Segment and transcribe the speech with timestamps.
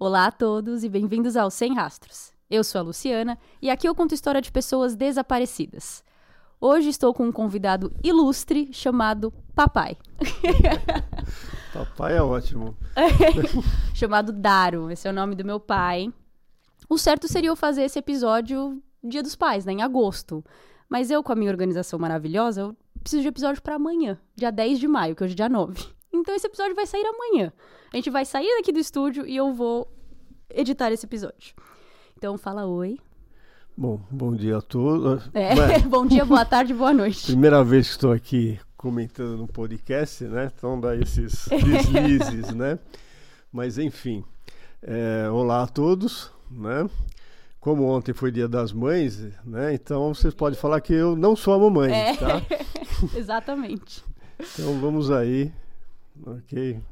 [0.00, 2.32] Olá a todos e bem-vindos ao Sem Rastros.
[2.48, 6.04] Eu sou a Luciana e aqui eu conto história de pessoas desaparecidas.
[6.60, 9.96] Hoje estou com um convidado ilustre chamado Papai.
[11.74, 12.76] Papai é ótimo.
[13.92, 16.14] chamado Daro, esse é o nome do meu pai.
[16.88, 20.44] O certo seria eu fazer esse episódio Dia dos Pais, né, em agosto.
[20.88, 24.78] Mas eu, com a minha organização maravilhosa, eu preciso de episódio para amanhã, dia 10
[24.78, 25.97] de maio, que hoje é dia 9.
[26.12, 27.52] Então esse episódio vai sair amanhã.
[27.92, 29.90] A gente vai sair daqui do estúdio e eu vou
[30.50, 31.54] editar esse episódio.
[32.16, 32.98] Então fala oi.
[33.76, 35.30] Bom, bom dia a todos.
[35.32, 37.26] É, bom dia, boa tarde, boa noite.
[37.26, 40.50] Primeira vez que estou aqui comentando no podcast, né?
[40.56, 42.78] Então dá esses deslizes, né?
[43.52, 44.24] Mas enfim,
[44.82, 46.88] é, olá a todos, né?
[47.60, 49.74] Como ontem foi dia das mães, né?
[49.74, 52.16] Então vocês podem falar que eu não sou a mamãe, é.
[52.16, 52.42] tá?
[53.16, 54.04] Exatamente.
[54.40, 55.52] Então vamos aí,
[56.26, 56.82] ok?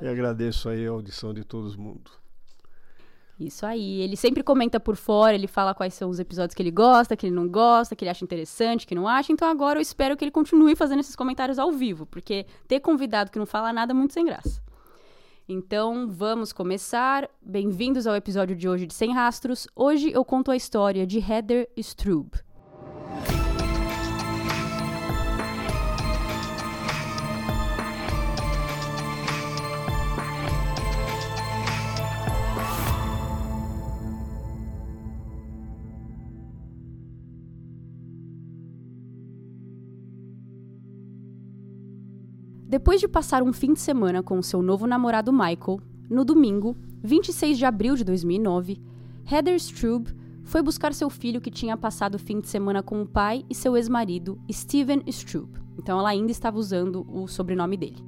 [0.00, 2.10] E agradeço aí a audição de todo mundo.
[3.38, 4.00] Isso aí.
[4.02, 7.26] Ele sempre comenta por fora, ele fala quais são os episódios que ele gosta, que
[7.26, 9.32] ele não gosta, que ele acha interessante, que não acha.
[9.32, 13.30] Então agora eu espero que ele continue fazendo esses comentários ao vivo, porque ter convidado
[13.30, 14.62] que não fala nada é muito sem graça.
[15.48, 17.28] Então vamos começar.
[17.42, 19.66] Bem-vindos ao episódio de hoje de Sem Rastros.
[19.74, 22.49] Hoje eu conto a história de Heather Strube.
[42.70, 47.58] Depois de passar um fim de semana com seu novo namorado Michael, no domingo, 26
[47.58, 48.80] de abril de 2009,
[49.28, 53.08] Heather Strube foi buscar seu filho que tinha passado o fim de semana com o
[53.08, 55.58] pai e seu ex-marido, Steven Strube.
[55.76, 58.04] Então ela ainda estava usando o sobrenome dele.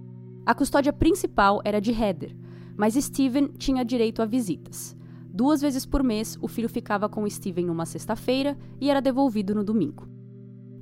[0.47, 2.33] A custódia principal era de Heather,
[2.77, 4.97] mas Steven tinha direito a visitas.
[5.25, 9.65] Duas vezes por mês, o filho ficava com Steven numa sexta-feira e era devolvido no
[9.65, 10.07] domingo.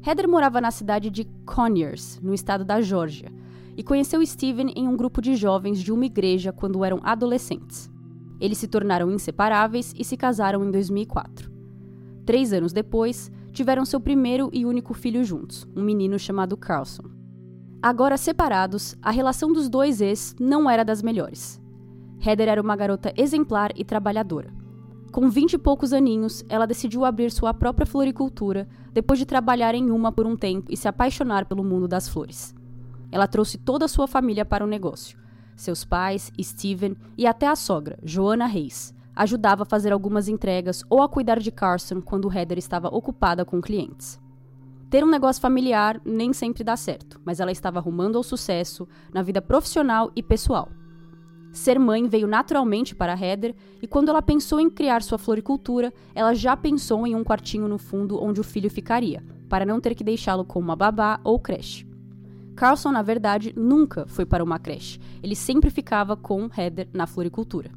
[0.07, 3.33] Heather morava na cidade de Conyers, no estado da Geórgia,
[3.81, 7.91] e conheceu Steven em um grupo de jovens de uma igreja quando eram adolescentes.
[8.39, 11.51] Eles se tornaram inseparáveis e se casaram em 2004.
[12.27, 17.05] Três anos depois, tiveram seu primeiro e único filho juntos, um menino chamado Carlson.
[17.83, 21.59] Agora separados, a relação dos dois ex não era das melhores.
[22.21, 24.53] Heather era uma garota exemplar e trabalhadora.
[25.11, 29.91] Com vinte e poucos aninhos, ela decidiu abrir sua própria floricultura depois de trabalhar em
[29.91, 32.60] uma por um tempo e se apaixonar pelo mundo das flores.
[33.13, 35.19] Ela trouxe toda a sua família para o negócio.
[35.57, 41.03] Seus pais, Steven e até a sogra, Joana Reis, ajudava a fazer algumas entregas ou
[41.03, 44.19] a cuidar de Carson quando Heather estava ocupada com clientes.
[44.89, 49.23] Ter um negócio familiar nem sempre dá certo, mas ela estava arrumando ao sucesso na
[49.23, 50.69] vida profissional e pessoal.
[51.53, 56.33] Ser mãe veio naturalmente para Heather e quando ela pensou em criar sua floricultura, ela
[56.33, 60.05] já pensou em um quartinho no fundo onde o filho ficaria, para não ter que
[60.05, 61.90] deixá-lo com uma babá ou creche.
[62.61, 65.01] Carlson, na verdade, nunca foi para uma creche.
[65.23, 67.71] Ele sempre ficava com Heather na floricultura.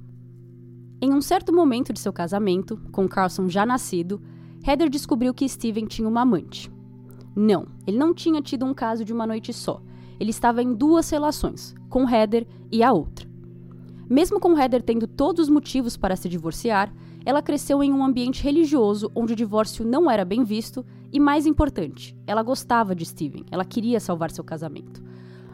[1.01, 4.21] Em um certo momento de seu casamento, com Carlson já nascido,
[4.61, 6.69] Heather descobriu que Steven tinha uma amante.
[7.33, 9.81] Não, ele não tinha tido um caso de uma noite só.
[10.19, 13.25] Ele estava em duas relações, com Heather e a outra.
[14.09, 16.93] Mesmo com Heather tendo todos os motivos para se divorciar,
[17.25, 21.45] ela cresceu em um ambiente religioso onde o divórcio não era bem visto e, mais
[21.45, 25.03] importante, ela gostava de Steven, ela queria salvar seu casamento,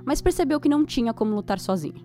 [0.05, 2.01] mas percebeu que não tinha como lutar sozinha.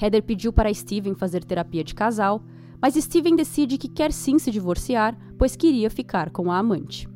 [0.00, 2.42] Heather pediu para Steven fazer terapia de casal,
[2.80, 7.06] mas Steven decide que quer sim se divorciar, pois queria ficar com a amante.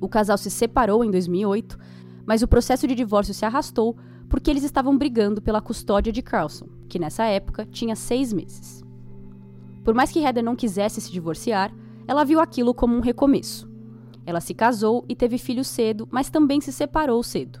[0.00, 1.78] O casal se separou em 2008,
[2.26, 3.96] mas o processo de divórcio se arrastou
[4.28, 8.82] porque eles estavam brigando pela custódia de Carlson, que nessa época tinha seis meses.
[9.84, 11.72] Por mais que Heather não quisesse se divorciar,
[12.08, 13.75] ela viu aquilo como um recomeço.
[14.26, 17.60] Ela se casou e teve filhos cedo, mas também se separou cedo.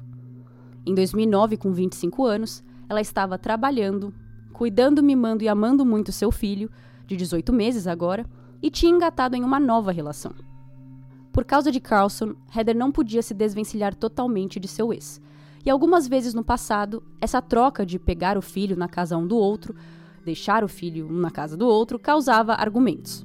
[0.84, 4.12] Em 2009, com 25 anos, ela estava trabalhando,
[4.52, 6.70] cuidando, mimando e amando muito seu filho,
[7.06, 8.26] de 18 meses agora,
[8.60, 10.34] e tinha engatado em uma nova relação.
[11.32, 15.20] Por causa de Carlson, Heather não podia se desvencilhar totalmente de seu ex.
[15.64, 19.36] E algumas vezes no passado, essa troca de pegar o filho na casa um do
[19.36, 19.74] outro
[20.26, 23.24] deixar o filho um na casa do outro causava argumentos.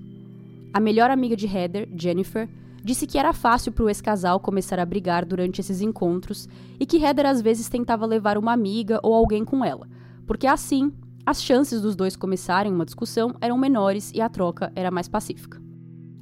[0.71, 2.47] A melhor amiga de Heather, Jennifer,
[2.83, 6.47] disse que era fácil para o ex-casal começar a brigar durante esses encontros
[6.79, 9.87] e que Heather às vezes tentava levar uma amiga ou alguém com ela,
[10.25, 10.91] porque assim
[11.25, 15.61] as chances dos dois começarem uma discussão eram menores e a troca era mais pacífica.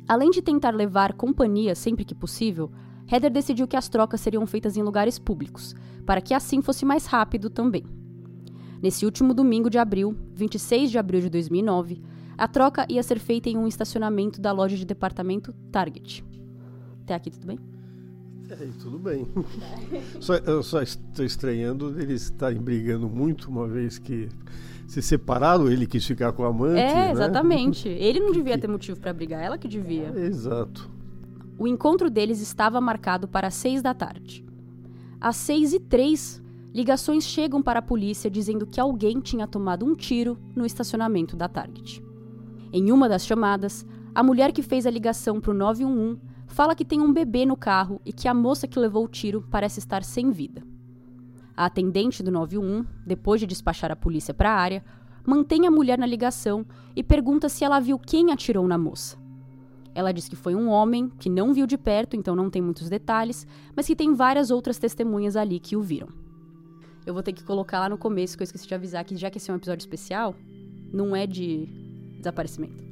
[0.07, 2.71] Além de tentar levar companhia sempre que possível,
[3.11, 5.73] Heather decidiu que as trocas seriam feitas em lugares públicos,
[6.05, 7.85] para que assim fosse mais rápido também.
[8.81, 12.01] Nesse último domingo de abril, 26 de abril de 2009,
[12.39, 16.23] A troca ia ser feita em um estacionamento da loja de departamento Target.
[17.09, 17.59] Até aqui tudo bem?
[18.51, 19.27] É, tudo bem.
[20.21, 24.29] só, eu só estou estranhando eles estarem brigando muito, uma vez que
[24.85, 26.79] se separaram, ele quis ficar com a amante.
[26.79, 27.11] É, né?
[27.11, 27.89] exatamente.
[27.97, 30.11] Ele não devia ter motivo para brigar, ela que devia.
[30.15, 30.89] É, exato.
[31.57, 34.45] O encontro deles estava marcado para seis da tarde.
[35.21, 36.41] Às seis e três,
[36.73, 41.47] ligações chegam para a polícia dizendo que alguém tinha tomado um tiro no estacionamento da
[41.47, 42.03] Target.
[42.71, 46.83] Em uma das chamadas, a mulher que fez a ligação para o 911 fala que
[46.83, 50.03] tem um bebê no carro e que a moça que levou o tiro parece estar
[50.03, 50.61] sem vida.
[51.55, 54.83] A atendente do 911, depois de despachar a polícia para a área,
[55.25, 56.65] mantém a mulher na ligação
[56.95, 59.17] e pergunta se ela viu quem atirou na moça.
[59.93, 62.89] Ela diz que foi um homem, que não viu de perto, então não tem muitos
[62.89, 63.45] detalhes,
[63.75, 66.07] mas que tem várias outras testemunhas ali que o viram.
[67.05, 69.29] Eu vou ter que colocar lá no começo, que eu esqueci de avisar que já
[69.29, 70.35] que esse é um episódio especial,
[70.91, 71.67] não é de
[72.17, 72.88] desaparecimento.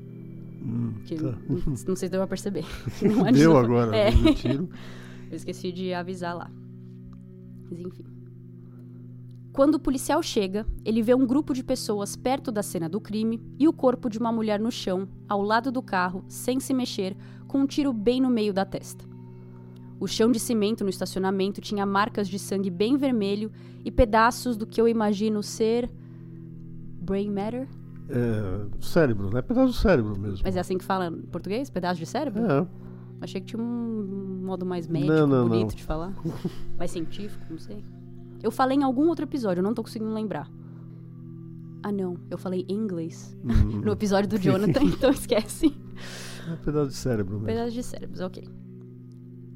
[0.62, 1.16] Hum, tá.
[1.48, 2.66] não, não sei se deu pra perceber.
[3.02, 4.12] Não de Deu agora, É.
[4.34, 4.70] tiro.
[5.30, 6.50] Eu esqueci de avisar lá.
[7.70, 8.06] Mas enfim.
[9.52, 13.42] Quando o policial chega, ele vê um grupo de pessoas perto da cena do crime
[13.60, 17.16] e o corpo de uma mulher no chão, ao lado do carro, sem se mexer,
[17.48, 19.04] com um tiro bem no meio da testa.
[20.00, 23.52] O chão de cimento no estacionamento tinha marcas de sangue bem vermelho
[23.84, 25.90] e pedaços do que eu imagino ser.
[27.02, 27.68] brain matter?
[28.10, 29.42] É, cérebro, né?
[29.42, 30.40] Pedaço do cérebro mesmo.
[30.44, 31.70] Mas é assim que fala em português?
[31.70, 32.42] Pedaço de cérebro?
[32.46, 32.68] É,
[33.20, 35.76] Achei que tinha um modo mais médico, Não, não, bonito não.
[35.76, 36.14] de falar.
[36.78, 37.84] mais científico, não sei.
[38.44, 40.48] Eu falei em algum outro episódio, eu não tô conseguindo lembrar.
[41.82, 42.18] Ah, não.
[42.30, 43.36] Eu falei em inglês.
[43.44, 45.76] hum, No episódio do Jonathan, então esquece.
[46.52, 47.48] é pedaço de cérebro mesmo.
[47.48, 48.48] Pedaços de cérebros, ok.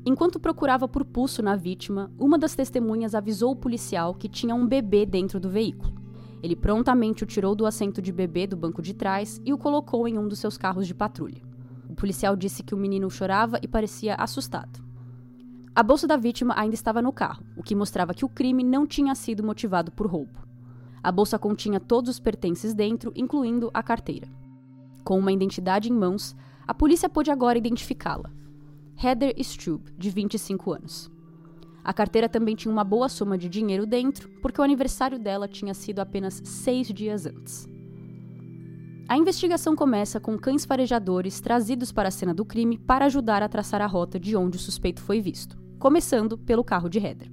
[0.06, 4.66] Enquanto procurava por pulso na vítima, uma das testemunhas avisou o policial que tinha um
[4.68, 5.94] bebê dentro do veículo.
[6.42, 10.08] Ele prontamente o tirou do assento de bebê do banco de trás e o colocou
[10.08, 11.42] em um dos seus carros de patrulha.
[11.88, 14.82] O policial disse que o menino chorava e parecia assustado.
[15.74, 18.86] A bolsa da vítima ainda estava no carro, o que mostrava que o crime não
[18.86, 20.40] tinha sido motivado por roubo.
[21.04, 24.28] A bolsa continha todos os pertences dentro, incluindo a carteira.
[25.04, 26.36] Com uma identidade em mãos,
[26.68, 28.30] a polícia pôde agora identificá-la.
[29.02, 31.12] Heather Strub, de 25 anos.
[31.84, 35.74] A carteira também tinha uma boa soma de dinheiro dentro, porque o aniversário dela tinha
[35.74, 37.68] sido apenas seis dias antes.
[39.08, 43.50] A investigação começa com cães farejadores trazidos para a cena do crime para ajudar a
[43.50, 47.30] traçar a rota de onde o suspeito foi visto, começando pelo carro de Heather.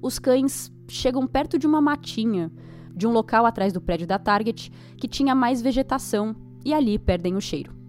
[0.00, 2.52] Os cães chegam perto de uma matinha,
[2.94, 7.34] de um local atrás do prédio da Target, que tinha mais vegetação, e ali perdem
[7.34, 7.81] o cheiro.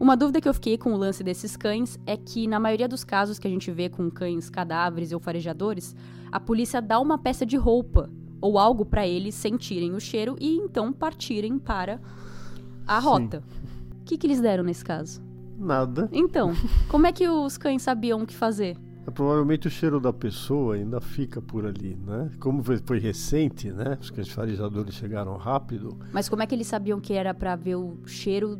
[0.00, 3.04] Uma dúvida que eu fiquei com o lance desses cães é que, na maioria dos
[3.04, 5.94] casos que a gente vê com cães cadáveres ou farejadores,
[6.32, 8.08] a polícia dá uma peça de roupa
[8.40, 12.00] ou algo para eles sentirem o cheiro e então partirem para
[12.86, 13.44] a rota.
[14.00, 15.20] O que, que eles deram nesse caso?
[15.58, 16.08] Nada.
[16.10, 16.54] Então,
[16.88, 18.78] como é que os cães sabiam o que fazer?
[19.06, 22.30] É, provavelmente o cheiro da pessoa ainda fica por ali, né?
[22.40, 23.98] Como foi, foi recente, né?
[24.00, 25.98] Os cães farejadores chegaram rápido.
[26.10, 28.58] Mas como é que eles sabiam que era para ver o cheiro,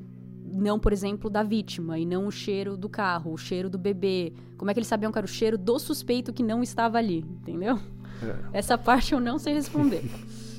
[0.53, 4.33] não, por exemplo, da vítima, e não o cheiro do carro, o cheiro do bebê?
[4.57, 7.19] Como é que eles sabiam que era o cheiro do suspeito que não estava ali,
[7.19, 7.79] entendeu?
[8.53, 10.03] É, Essa parte eu não sei responder.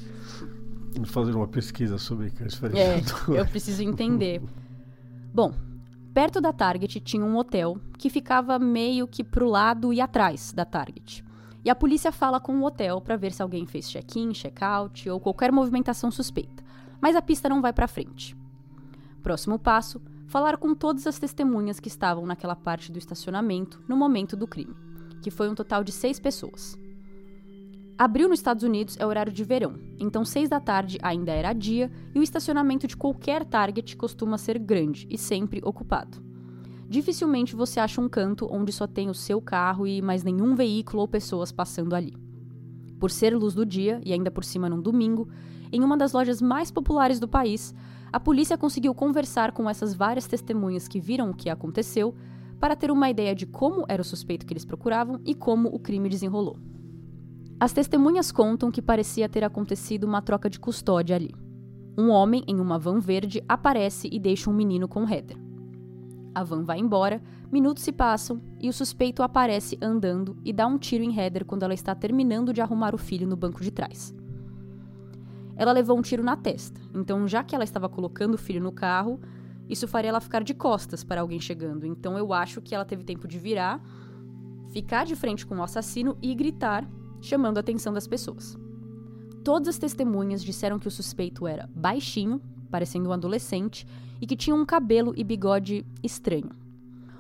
[0.94, 3.02] vamos fazer uma pesquisa sobre cães É,
[3.38, 4.42] eu preciso entender.
[5.34, 5.54] Bom,
[6.14, 10.66] perto da Target tinha um hotel que ficava meio que pro lado e atrás da
[10.66, 11.24] Target.
[11.64, 15.20] E a polícia fala com o hotel para ver se alguém fez check-in, check-out ou
[15.20, 16.64] qualquer movimentação suspeita.
[17.00, 18.36] Mas a pista não vai para frente.
[19.22, 24.36] Próximo passo: falar com todas as testemunhas que estavam naquela parte do estacionamento no momento
[24.36, 24.76] do crime,
[25.22, 26.78] que foi um total de seis pessoas.
[27.98, 31.92] Abril nos Estados Unidos é horário de verão, então seis da tarde ainda era dia
[32.16, 36.18] e o estacionamento de qualquer Target costuma ser grande e sempre ocupado.
[36.90, 41.04] Dificilmente você acha um canto onde só tem o seu carro e mais nenhum veículo
[41.04, 42.18] ou pessoas passando ali.
[43.00, 45.30] Por ser luz do dia e ainda por cima num domingo,
[45.72, 47.74] em uma das lojas mais populares do país,
[48.14, 52.14] a polícia conseguiu conversar com essas várias testemunhas que viram o que aconteceu
[52.60, 55.80] para ter uma ideia de como era o suspeito que eles procuravam e como o
[55.80, 56.60] crime desenrolou.
[57.60, 61.34] As testemunhas contam que parecia ter acontecido uma troca de custódia ali.
[61.98, 65.38] Um homem em uma van verde aparece e deixa um menino com Heather.
[66.34, 70.78] A van vai embora, minutos se passam e o suspeito aparece andando e dá um
[70.78, 74.14] tiro em Heather quando ela está terminando de arrumar o filho no banco de trás.
[75.62, 78.72] Ela levou um tiro na testa, então já que ela estava colocando o filho no
[78.72, 79.20] carro,
[79.70, 81.86] isso faria ela ficar de costas para alguém chegando.
[81.86, 83.80] Então eu acho que ela teve tempo de virar,
[84.72, 86.84] ficar de frente com o assassino e gritar,
[87.22, 88.58] chamando a atenção das pessoas.
[89.44, 92.42] Todas as testemunhas disseram que o suspeito era baixinho,
[92.72, 93.86] parecendo um adolescente,
[94.20, 96.50] e que tinha um cabelo e bigode estranho.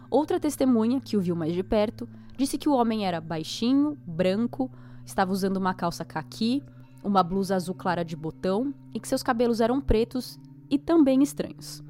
[0.10, 4.72] Outra testemunha, que o viu mais de perto, disse que o homem era baixinho, branco,
[5.06, 6.64] estava usando uma calça caqui,
[7.04, 10.40] uma blusa azul clara de botão e que seus cabelos eram pretos
[10.70, 11.84] e também estranhos.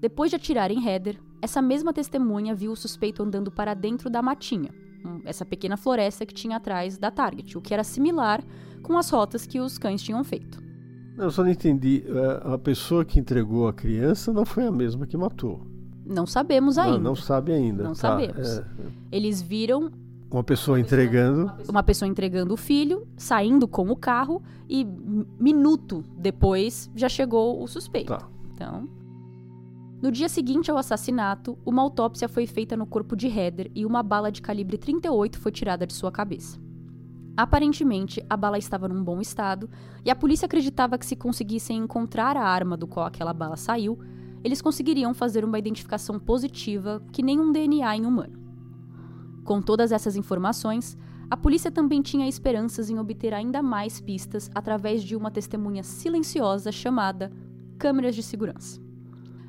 [0.00, 4.20] Depois de atirar em Heather, essa mesma testemunha viu o suspeito andando para dentro da
[4.22, 4.70] matinha,
[5.24, 8.42] essa pequena floresta que tinha atrás da Target, o que era similar
[8.82, 10.62] com as rotas que os cães tinham feito.
[11.16, 12.04] Eu só não entendi.
[12.06, 15.66] É, a pessoa que entregou a criança não foi a mesma que matou.
[16.06, 16.96] Não sabemos ainda.
[16.96, 17.82] Não, não sabe ainda.
[17.82, 18.58] Não tá, sabemos.
[18.58, 18.64] é.
[19.10, 19.90] Eles viram
[20.30, 21.50] Uma pessoa entregando.
[21.68, 24.84] uma pessoa entregando o filho, saindo com o carro e
[25.40, 28.12] minuto depois já chegou o suspeito.
[28.12, 28.28] Tá.
[28.52, 28.88] Então,
[30.02, 34.02] no dia seguinte ao assassinato, uma autópsia foi feita no corpo de Heather e uma
[34.02, 36.60] bala de calibre 38 foi tirada de sua cabeça.
[37.36, 39.70] Aparentemente, a bala estava num bom estado
[40.04, 43.98] e a polícia acreditava que se conseguissem encontrar a arma do qual aquela bala saiu,
[44.44, 48.47] eles conseguiriam fazer uma identificação positiva que nem um DNA em humano.
[49.48, 50.94] Com todas essas informações,
[51.30, 56.70] a polícia também tinha esperanças em obter ainda mais pistas através de uma testemunha silenciosa
[56.70, 57.32] chamada
[57.78, 58.78] câmeras de segurança.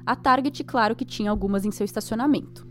[0.05, 2.65] A Target, claro que tinha algumas em seu estacionamento.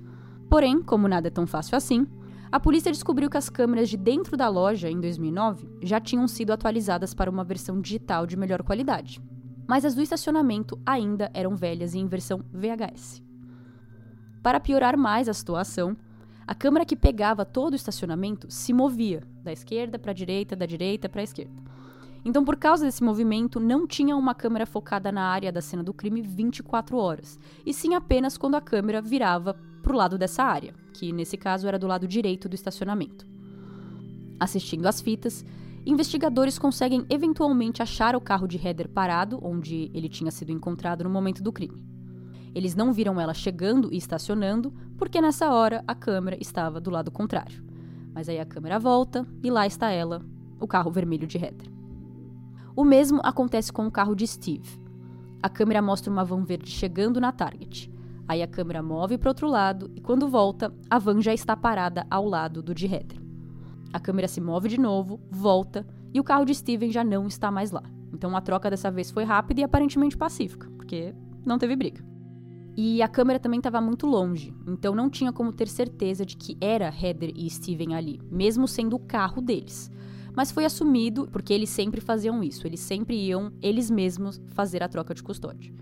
[0.49, 2.07] Porém, como nada é tão fácil assim,
[2.51, 6.51] a polícia descobriu que as câmeras de dentro da loja, em 2009, já tinham sido
[6.51, 9.21] atualizadas para uma versão digital de melhor qualidade.
[9.67, 13.23] Mas as do estacionamento ainda eram velhas e em versão VHS.
[14.43, 15.95] Para piorar mais a situação,
[16.49, 20.65] a câmera que pegava todo o estacionamento se movia da esquerda para a direita, da
[20.65, 21.53] direita para a esquerda.
[22.25, 25.93] Então, por causa desse movimento, não tinha uma câmera focada na área da cena do
[25.93, 30.75] crime 24 horas, e sim apenas quando a câmera virava para o lado dessa área,
[30.95, 33.27] que nesse caso era do lado direito do estacionamento.
[34.41, 35.45] Assistindo às fitas,
[35.85, 41.11] investigadores conseguem eventualmente achar o carro de Heather parado, onde ele tinha sido encontrado no
[41.11, 41.88] momento do crime.
[42.59, 47.09] Eles não viram ela chegando e estacionando, porque nessa hora a câmera estava do lado
[47.09, 47.63] contrário.
[48.13, 50.23] Mas aí a câmera volta e lá está ela,
[50.59, 51.71] o carro vermelho de Heather.
[52.75, 54.69] O mesmo acontece com o carro de Steve.
[55.41, 57.93] A câmera mostra uma van verde chegando na Target.
[58.27, 62.09] Aí a câmera move para outro lado e quando volta, a van já está parada
[62.11, 63.23] ao lado do de Heather.
[63.93, 67.53] A câmera se move de novo, volta e o carro de Steven já não está
[67.53, 67.85] mais lá.
[68.13, 71.15] Então a troca dessa vez foi rápida e aparentemente pacífica, porque
[71.47, 72.18] não teve briga.
[72.81, 76.57] E a câmera também estava muito longe, então não tinha como ter certeza de que
[76.61, 79.91] era Heather e Steven ali, mesmo sendo o carro deles.
[80.33, 84.89] Mas foi assumido porque eles sempre faziam isso, eles sempre iam eles mesmos fazer a
[84.89, 85.75] troca de custódia.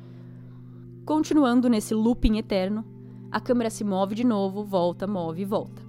[1.05, 2.83] Continuando nesse looping eterno,
[3.31, 5.83] a câmera se move de novo, volta, move e volta.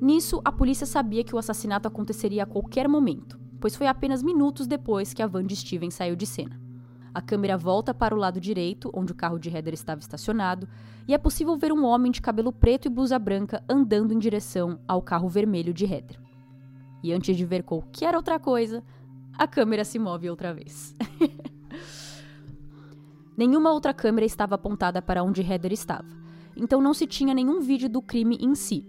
[0.00, 4.68] Nisso, a polícia sabia que o assassinato aconteceria a qualquer momento, pois foi apenas minutos
[4.68, 6.67] depois que a van de Steven saiu de cena.
[7.14, 10.68] A câmera volta para o lado direito, onde o carro de Heather estava estacionado,
[11.06, 14.78] e é possível ver um homem de cabelo preto e blusa branca andando em direção
[14.86, 16.20] ao carro vermelho de Heather.
[17.02, 18.82] E antes de ver qualquer outra coisa,
[19.36, 20.94] a câmera se move outra vez.
[23.36, 26.08] Nenhuma outra câmera estava apontada para onde Heather estava,
[26.56, 28.84] então não se tinha nenhum vídeo do crime em si.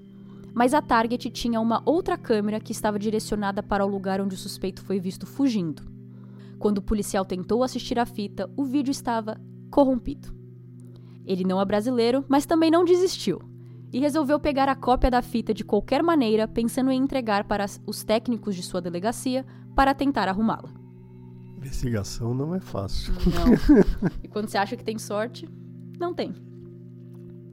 [0.53, 4.37] Mas a Target tinha uma outra câmera que estava direcionada para o lugar onde o
[4.37, 5.98] suspeito foi visto fugindo.
[6.59, 9.39] Quando o policial tentou assistir a fita, o vídeo estava
[9.71, 10.35] corrompido.
[11.25, 13.39] Ele não é brasileiro, mas também não desistiu
[13.91, 18.03] e resolveu pegar a cópia da fita de qualquer maneira, pensando em entregar para os
[18.03, 20.69] técnicos de sua delegacia para tentar arrumá-la.
[21.57, 23.13] Investigação não é fácil.
[23.25, 24.09] Não.
[24.23, 25.49] E quando você acha que tem sorte,
[25.99, 26.33] não tem.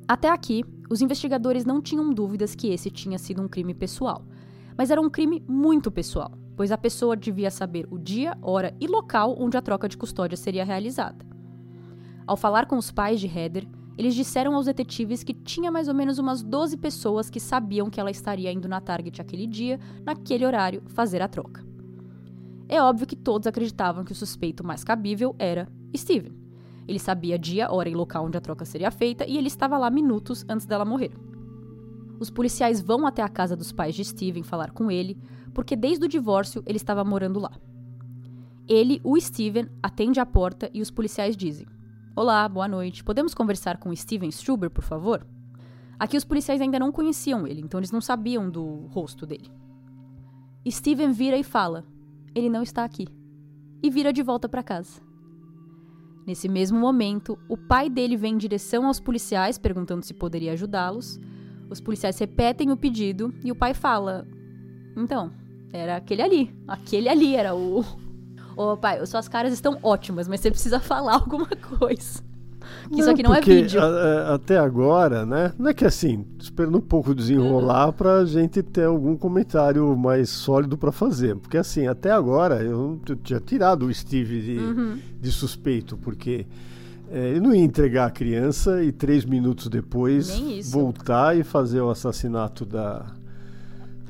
[0.07, 4.25] Até aqui, os investigadores não tinham dúvidas que esse tinha sido um crime pessoal.
[4.77, 8.87] Mas era um crime muito pessoal, pois a pessoa devia saber o dia, hora e
[8.87, 11.25] local onde a troca de custódia seria realizada.
[12.27, 15.95] Ao falar com os pais de Heather, eles disseram aos detetives que tinha mais ou
[15.95, 20.45] menos umas 12 pessoas que sabiam que ela estaria indo na Target aquele dia, naquele
[20.45, 21.65] horário, fazer a troca.
[22.69, 26.35] É óbvio que todos acreditavam que o suspeito mais cabível era Steven.
[26.87, 29.89] Ele sabia dia, hora e local onde a troca seria feita e ele estava lá
[29.89, 31.13] minutos antes dela morrer.
[32.19, 35.19] Os policiais vão até a casa dos pais de Steven falar com ele,
[35.57, 37.51] porque desde o divórcio ele estava morando lá.
[38.69, 41.67] Ele, o Steven, atende a porta e os policiais dizem:
[42.15, 43.03] Olá, boa noite.
[43.03, 45.27] Podemos conversar com Steven Struber, por favor?
[45.99, 49.51] Aqui os policiais ainda não conheciam ele, então eles não sabiam do rosto dele.
[50.69, 51.87] Steven vira e fala:
[52.35, 53.09] Ele não está aqui.
[53.83, 55.01] E vira de volta para casa.
[56.27, 61.19] Nesse mesmo momento, o pai dele vem em direção aos policiais perguntando se poderia ajudá-los.
[61.71, 64.29] Os policiais repetem o pedido e o pai fala:
[64.95, 65.46] Então,
[65.77, 66.51] era aquele ali.
[66.67, 67.85] Aquele ali era o,
[68.57, 71.47] Ô, pai, suas caras estão ótimas, mas você precisa falar alguma
[71.79, 72.25] coisa.
[72.91, 73.81] Não, isso aqui não é vídeo.
[73.81, 75.53] a- a- até agora, né?
[75.59, 80.77] Não é que assim, esperando um pouco desenrolar pra gente ter algum comentário mais sólido
[80.77, 81.37] pra fazer.
[81.37, 84.99] Porque assim, até agora eu t- tinha tirado o Steve de, Uhum.
[85.21, 86.45] de suspeito, porque
[87.11, 90.29] é, ele não ia entregar a criança e três minutos depois
[90.71, 93.07] voltar e fazer o assassinato da,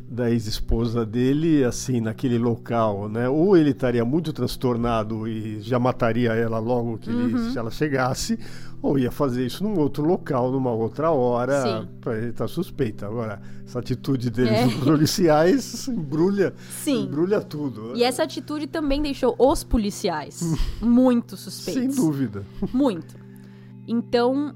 [0.09, 3.29] da ex-esposa dele, assim, naquele local, né?
[3.29, 7.51] Ou ele estaria muito transtornado e já mataria ela logo que ele- Uhum.
[7.51, 8.39] se ela chegasse,
[8.81, 13.05] ou ia fazer isso num outro local, numa outra hora, para ele estar suspeito.
[13.05, 14.65] Agora, essa atitude deles, É.
[14.65, 17.07] dos policiais, embrulha, Sim.
[17.07, 17.97] embrulha tudo.
[17.97, 20.41] E essa atitude também deixou os policiais
[20.81, 21.97] muito Sem suspeitos.
[21.97, 22.45] dúvida.
[22.73, 23.17] Muito.
[23.89, 24.55] Então,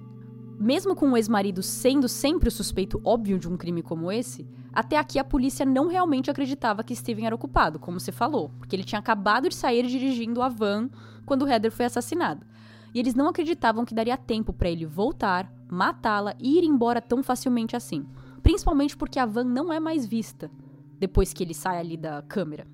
[0.61, 4.97] mesmo com o ex-marido sendo sempre o suspeito óbvio de um crime como esse, até
[4.97, 8.77] aqui a polícia não realmente acreditava que Steven era o culpado, como você falou, porque
[8.77, 10.89] ele tinha acabado de sair dirigindo a van
[11.27, 12.47] quando Heather foi assassinada.
[12.95, 17.23] E eles não acreditavam que daria tempo para ele voltar, matá-la e ir embora tão
[17.23, 18.07] facilmente assim.
[18.43, 20.51] Principalmente porque a van não é mais vista
[20.99, 22.67] depois que ele sai ali da câmera.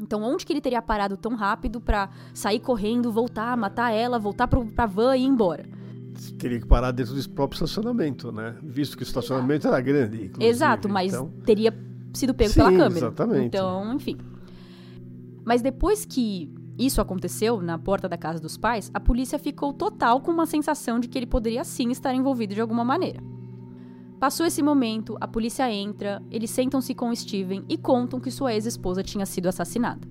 [0.00, 4.48] Então, onde que ele teria parado tão rápido pra sair correndo, voltar, matar ela, voltar
[4.48, 5.68] pro, pra van e ir embora?
[6.38, 8.56] Teria que parar dentro do próprio estacionamento, né?
[8.62, 10.24] Visto que o estacionamento era grande.
[10.26, 10.44] inclusive.
[10.44, 11.74] Exato, mas Então, teria
[12.12, 12.96] sido pego Sim, pela câmera.
[12.98, 13.46] exatamente.
[13.46, 14.18] Então, enfim.
[15.44, 20.20] Mas depois que isso aconteceu na porta da casa dos pais, a polícia ficou total
[20.20, 23.22] com uma sensação de que ele poderia sim estar envolvido de alguma maneira.
[24.18, 29.02] Passou esse momento, a polícia entra, eles sentam-se com Steven e contam que sua ex-esposa
[29.02, 30.06] tinha sido assassinada.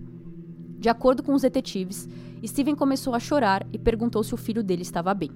[0.79, 2.07] De acordo com os detetives,
[2.45, 5.29] Steven começou a chorar e perguntou se o filho dele estava bem.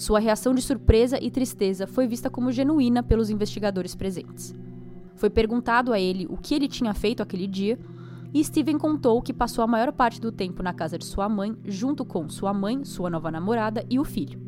[0.00, 4.54] Sua reação de surpresa e tristeza foi vista como genuína pelos investigadores presentes.
[5.14, 7.78] Foi perguntado a ele o que ele tinha feito aquele dia
[8.32, 11.54] e Steven contou que passou a maior parte do tempo na casa de sua mãe,
[11.66, 14.40] junto com sua mãe, sua nova namorada e o filho.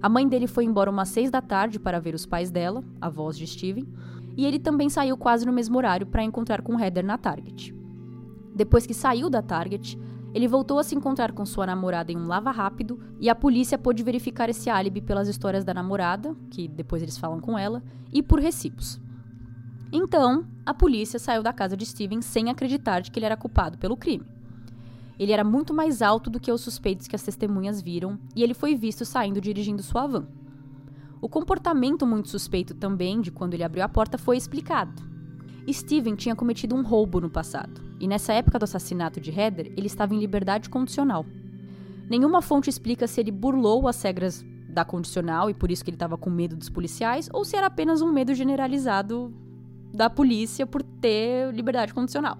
[0.00, 3.36] A mãe dele foi embora umas seis da tarde para ver os pais dela, avós
[3.36, 3.88] de Steven,
[4.36, 7.74] e ele também saiu quase no mesmo horário para encontrar com Heather na Target.
[8.54, 9.98] Depois que saiu da Target,
[10.32, 13.76] ele voltou a se encontrar com sua namorada em um lava rápido e a polícia
[13.76, 18.22] pôde verificar esse álibi pelas histórias da namorada, que depois eles falam com ela, e
[18.22, 19.00] por recibos.
[19.92, 23.76] Então, a polícia saiu da casa de Steven sem acreditar de que ele era culpado
[23.76, 24.24] pelo crime.
[25.18, 28.54] Ele era muito mais alto do que os suspeitos que as testemunhas viram e ele
[28.54, 30.26] foi visto saindo dirigindo sua van.
[31.20, 35.09] O comportamento muito suspeito também de quando ele abriu a porta foi explicado.
[35.68, 39.86] Steven tinha cometido um roubo no passado, e nessa época do assassinato de Heather, ele
[39.86, 41.24] estava em liberdade condicional.
[42.08, 45.96] Nenhuma fonte explica se ele burlou as regras da condicional e por isso que ele
[45.96, 49.32] estava com medo dos policiais, ou se era apenas um medo generalizado
[49.92, 52.38] da polícia por ter liberdade condicional.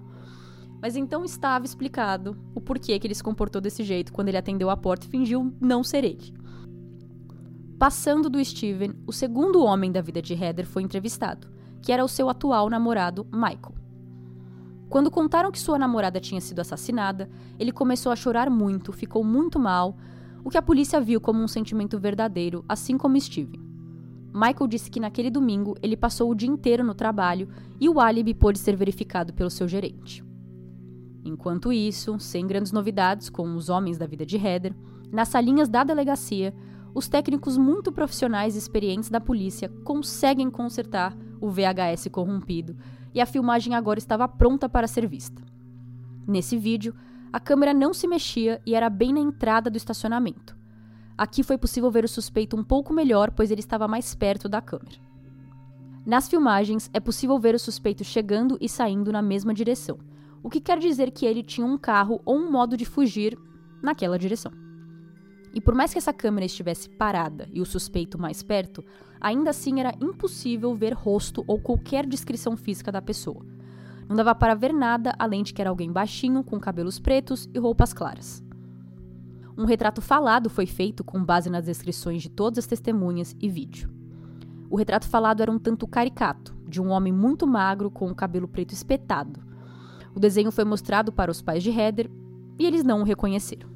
[0.81, 4.69] Mas então estava explicado o porquê que ele se comportou desse jeito quando ele atendeu
[4.69, 6.33] a porta e fingiu não ser ele.
[7.81, 11.47] Passando do Steven, o segundo homem da vida de Heather foi entrevistado,
[11.81, 13.73] que era o seu atual namorado, Michael.
[14.87, 19.57] Quando contaram que sua namorada tinha sido assassinada, ele começou a chorar muito, ficou muito
[19.57, 19.97] mal,
[20.43, 23.59] o que a polícia viu como um sentimento verdadeiro, assim como Steven.
[24.31, 28.35] Michael disse que naquele domingo ele passou o dia inteiro no trabalho e o álibi
[28.35, 30.23] pôde ser verificado pelo seu gerente.
[31.25, 34.75] Enquanto isso, sem grandes novidades com os homens da vida de Heather,
[35.11, 36.53] nas salinhas da delegacia,
[36.93, 42.75] os técnicos muito profissionais e experientes da polícia conseguem consertar o VHS corrompido
[43.13, 45.41] e a filmagem agora estava pronta para ser vista.
[46.27, 46.93] Nesse vídeo,
[47.31, 50.55] a câmera não se mexia e era bem na entrada do estacionamento.
[51.17, 54.61] Aqui foi possível ver o suspeito um pouco melhor, pois ele estava mais perto da
[54.61, 54.97] câmera.
[56.05, 59.99] Nas filmagens, é possível ver o suspeito chegando e saindo na mesma direção,
[60.41, 63.37] o que quer dizer que ele tinha um carro ou um modo de fugir
[63.83, 64.51] naquela direção.
[65.53, 68.83] E por mais que essa câmera estivesse parada e o suspeito mais perto,
[69.19, 73.45] ainda assim era impossível ver rosto ou qualquer descrição física da pessoa.
[74.07, 77.59] Não dava para ver nada além de que era alguém baixinho, com cabelos pretos e
[77.59, 78.43] roupas claras.
[79.57, 83.89] Um retrato falado foi feito com base nas descrições de todas as testemunhas e vídeo.
[84.69, 88.47] O retrato falado era um tanto caricato, de um homem muito magro com o cabelo
[88.47, 89.39] preto espetado.
[90.15, 92.09] O desenho foi mostrado para os pais de Heather
[92.57, 93.69] e eles não o reconheceram.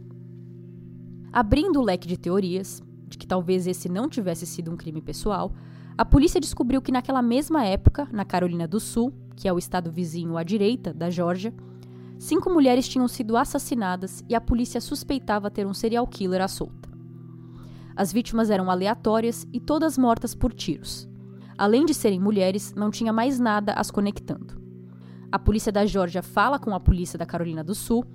[1.35, 5.51] Abrindo o leque de teorias, de que talvez esse não tivesse sido um crime pessoal,
[5.97, 9.91] a polícia descobriu que naquela mesma época, na Carolina do Sul, que é o estado
[9.91, 11.53] vizinho à direita da Geórgia,
[12.17, 16.89] cinco mulheres tinham sido assassinadas e a polícia suspeitava ter um serial killer à solta.
[17.97, 21.05] As vítimas eram aleatórias e todas mortas por tiros.
[21.57, 24.53] Além de serem mulheres, não tinha mais nada as conectando.
[25.29, 28.05] A polícia da Geórgia fala com a polícia da Carolina do Sul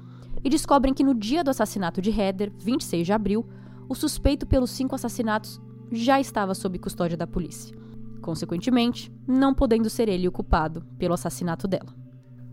[0.43, 3.47] e descobrem que no dia do assassinato de Heather, 26 de abril,
[3.89, 5.61] o suspeito pelos cinco assassinatos
[5.93, 7.77] já estava sob custódia da polícia.
[8.21, 11.95] Consequentemente, não podendo ser ele o culpado pelo assassinato dela.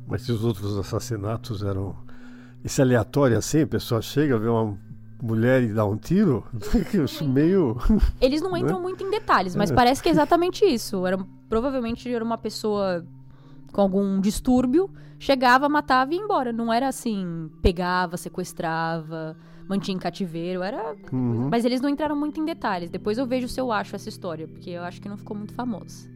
[0.08, 1.95] Mas se os outros assassinatos eram.
[2.63, 4.78] Esse aleatório assim, a pessoa chega, vê uma
[5.21, 6.43] mulher e dá um tiro?
[7.21, 7.78] Meio.
[8.19, 8.82] Eles não entram né?
[8.82, 9.76] muito em detalhes, mas é.
[9.76, 11.06] parece que é exatamente isso.
[11.06, 11.17] Era,
[11.50, 13.06] provavelmente era uma pessoa
[13.78, 16.52] com algum distúrbio, chegava, matava e ia embora.
[16.52, 19.38] Não era assim, pegava, sequestrava,
[19.70, 20.96] mantinha em cativeiro, era.
[21.13, 21.48] Uhum.
[21.52, 22.90] Mas eles não entraram muito em detalhes.
[22.90, 25.54] Depois eu vejo se eu acho essa história, porque eu acho que não ficou muito
[25.54, 26.10] famosa.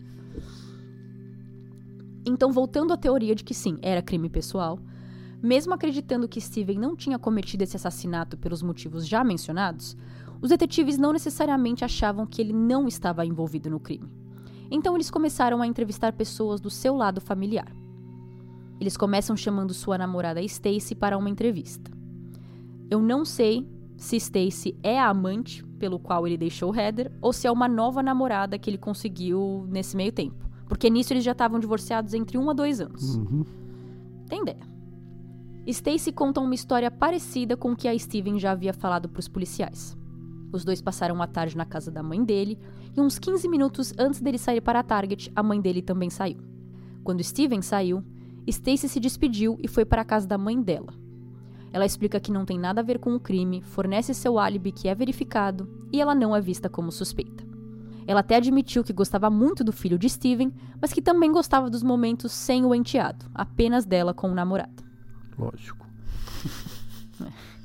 [2.26, 4.80] Então, voltando à teoria de que sim, era crime pessoal,
[5.40, 9.96] mesmo acreditando que Steven não tinha cometido esse assassinato pelos motivos já mencionados,
[10.42, 14.21] os detetives não necessariamente achavam que ele não estava envolvido no crime.
[14.72, 17.72] Então eles começaram a entrevistar pessoas do seu lado familiar.
[18.80, 21.92] Eles começam chamando sua namorada Stacy para uma entrevista.
[22.90, 27.46] Eu não sei se Stacy é a amante pelo qual ele deixou Heather ou se
[27.46, 30.50] é uma nova namorada que ele conseguiu nesse meio tempo.
[30.68, 33.16] Porque nisso eles já estavam divorciados entre um a dois anos.
[33.18, 33.46] Uhum.
[34.28, 34.72] Tem ideia.
[35.68, 39.28] Stacy conta uma história parecida com o que a Steven já havia falado para os
[39.28, 39.96] policiais.
[40.52, 42.58] Os dois passaram a tarde na casa da mãe dele,
[42.96, 46.38] e uns 15 minutos antes dele sair para a Target, a mãe dele também saiu.
[47.04, 48.04] Quando Steven saiu,
[48.48, 50.94] Stacy se despediu e foi para a casa da mãe dela.
[51.74, 54.88] Ela explica que não tem nada a ver com o crime, fornece seu álibi que
[54.88, 57.46] é verificado e ela não é vista como suspeita.
[58.06, 60.52] Ela até admitiu que gostava muito do filho de Steven,
[60.82, 64.84] mas que também gostava dos momentos sem o enteado, apenas dela com o namorado.
[65.38, 65.88] Lógico.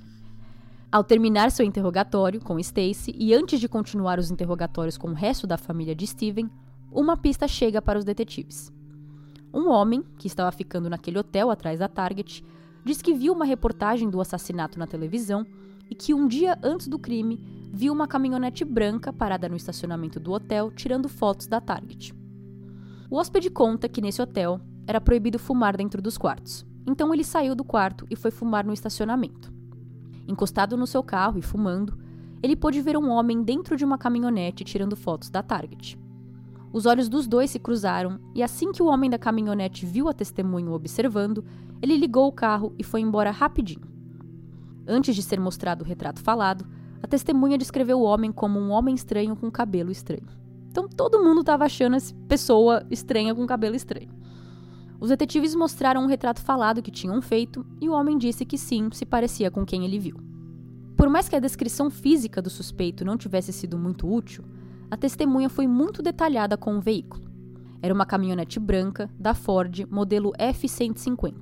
[0.96, 5.46] Ao terminar seu interrogatório com Stacy e antes de continuar os interrogatórios com o resto
[5.46, 6.50] da família de Steven,
[6.90, 8.72] uma pista chega para os detetives.
[9.52, 12.42] Um homem, que estava ficando naquele hotel atrás da Target,
[12.82, 15.44] diz que viu uma reportagem do assassinato na televisão
[15.90, 17.38] e que um dia antes do crime
[17.70, 22.14] viu uma caminhonete branca parada no estacionamento do hotel tirando fotos da Target.
[23.10, 27.54] O hóspede conta que nesse hotel era proibido fumar dentro dos quartos, então ele saiu
[27.54, 29.55] do quarto e foi fumar no estacionamento.
[30.28, 31.98] Encostado no seu carro e fumando,
[32.42, 35.98] ele pôde ver um homem dentro de uma caminhonete tirando fotos da Target.
[36.72, 40.12] Os olhos dos dois se cruzaram e assim que o homem da caminhonete viu a
[40.12, 41.44] testemunha observando,
[41.80, 43.86] ele ligou o carro e foi embora rapidinho.
[44.86, 46.66] Antes de ser mostrado o retrato falado,
[47.02, 50.26] a testemunha descreveu o homem como um homem estranho com cabelo estranho.
[50.70, 54.10] Então todo mundo estava achando essa pessoa estranha com cabelo estranho.
[54.98, 58.88] Os detetives mostraram um retrato falado que tinham feito e o homem disse que sim,
[58.92, 60.16] se parecia com quem ele viu.
[60.96, 64.42] Por mais que a descrição física do suspeito não tivesse sido muito útil,
[64.90, 67.24] a testemunha foi muito detalhada com o veículo.
[67.82, 71.34] Era uma caminhonete branca da Ford, modelo F-150,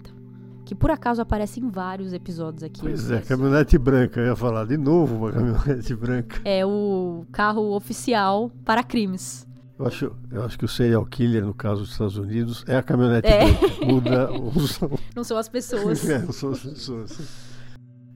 [0.65, 2.81] que por acaso aparece em vários episódios aqui.
[2.81, 6.41] Pois é, caminhonete branca, eu ia falar de novo uma caminhonete branca.
[6.45, 9.47] É o carro oficial para crimes.
[9.77, 12.83] Eu acho, eu acho que o serial killer, no caso dos Estados Unidos, é a
[12.83, 13.85] caminhonete é.
[13.85, 14.79] Muda os...
[15.17, 16.05] Não são as pessoas.
[16.09, 17.19] É, não são as pessoas.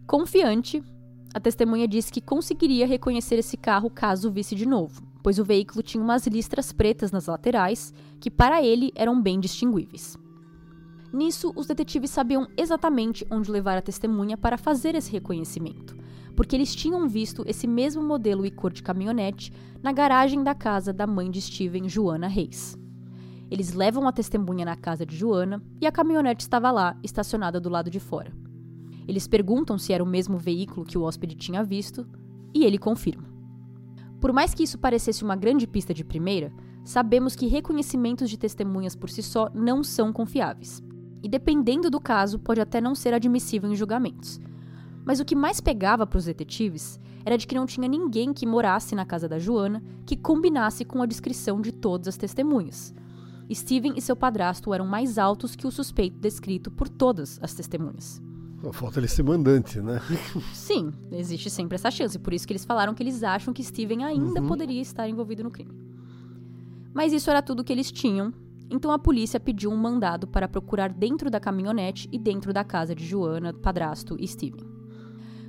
[0.06, 0.82] Confiante,
[1.34, 5.82] a testemunha disse que conseguiria reconhecer esse carro caso visse de novo, pois o veículo
[5.82, 10.16] tinha umas listras pretas nas laterais que, para ele, eram bem distinguíveis.
[11.12, 15.96] Nisso, os detetives sabiam exatamente onde levar a testemunha para fazer esse reconhecimento
[16.38, 20.92] porque eles tinham visto esse mesmo modelo e cor de caminhonete na garagem da casa
[20.92, 22.78] da mãe de Steven, Joana Reis.
[23.50, 27.68] Eles levam a testemunha na casa de Joana e a caminhonete estava lá, estacionada do
[27.68, 28.32] lado de fora.
[29.08, 32.06] Eles perguntam se era o mesmo veículo que o hóspede tinha visto
[32.54, 33.28] e ele confirma.
[34.20, 36.52] Por mais que isso parecesse uma grande pista de primeira,
[36.84, 40.80] sabemos que reconhecimentos de testemunhas por si só não são confiáveis.
[41.20, 44.38] E dependendo do caso, pode até não ser admissível em julgamentos,
[45.08, 48.44] mas o que mais pegava para os detetives era de que não tinha ninguém que
[48.44, 52.94] morasse na casa da Joana que combinasse com a descrição de todas as testemunhas.
[53.50, 58.20] Steven e seu padrasto eram mais altos que o suspeito descrito por todas as testemunhas.
[58.70, 59.98] Falta ele ser mandante, né?
[60.52, 62.18] Sim, existe sempre essa chance.
[62.18, 64.46] Por isso que eles falaram que eles acham que Steven ainda uhum.
[64.46, 65.72] poderia estar envolvido no crime.
[66.92, 68.30] Mas isso era tudo que eles tinham,
[68.68, 72.94] então a polícia pediu um mandado para procurar dentro da caminhonete e dentro da casa
[72.94, 74.77] de Joana, padrasto e Steven.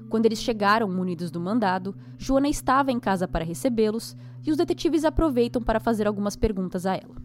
[0.10, 5.06] Quando eles chegaram munidos do mandado, Joana estava em casa para recebê-los e os detetives
[5.06, 7.16] aproveitam para fazer algumas perguntas a ela.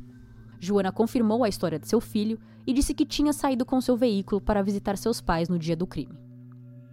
[0.61, 4.41] Joana confirmou a história de seu filho e disse que tinha saído com seu veículo
[4.41, 6.19] para visitar seus pais no dia do crime.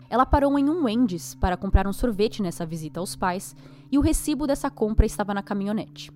[0.10, 3.56] Ela parou em um Wendy's para comprar um sorvete nessa visita aos pais
[3.92, 6.12] e o recibo dessa compra estava na caminhonete.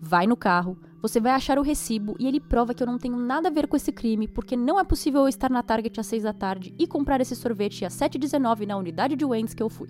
[0.00, 3.16] Vai no carro, Você vai achar o recibo e ele prova que eu não tenho
[3.16, 6.06] nada a ver com esse crime, porque não é possível eu estar na Target às
[6.06, 9.68] 6 da tarde e comprar esse sorvete às 7h19 na unidade de Waynes que eu
[9.68, 9.88] fui.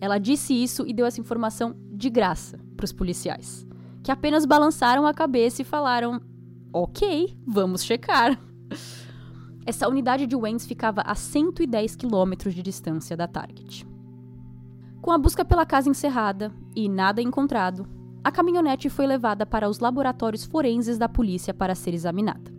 [0.00, 3.66] Ela disse isso e deu essa informação de graça para os policiais,
[4.02, 6.20] que apenas balançaram a cabeça e falaram:
[6.72, 8.38] Ok, vamos checar.
[9.64, 13.86] Essa unidade de Waynes ficava a 110 quilômetros de distância da Target.
[15.00, 17.88] Com a busca pela casa encerrada e nada encontrado,
[18.24, 22.50] a caminhonete foi levada para os laboratórios forenses da polícia para ser examinada.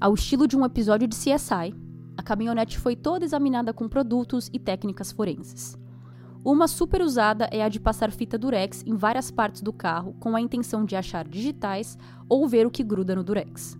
[0.00, 1.72] Ao estilo de um episódio de CSI,
[2.16, 5.78] a caminhonete foi toda examinada com produtos e técnicas forenses.
[6.44, 10.34] Uma super usada é a de passar fita durex em várias partes do carro com
[10.34, 11.96] a intenção de achar digitais
[12.28, 13.78] ou ver o que gruda no durex.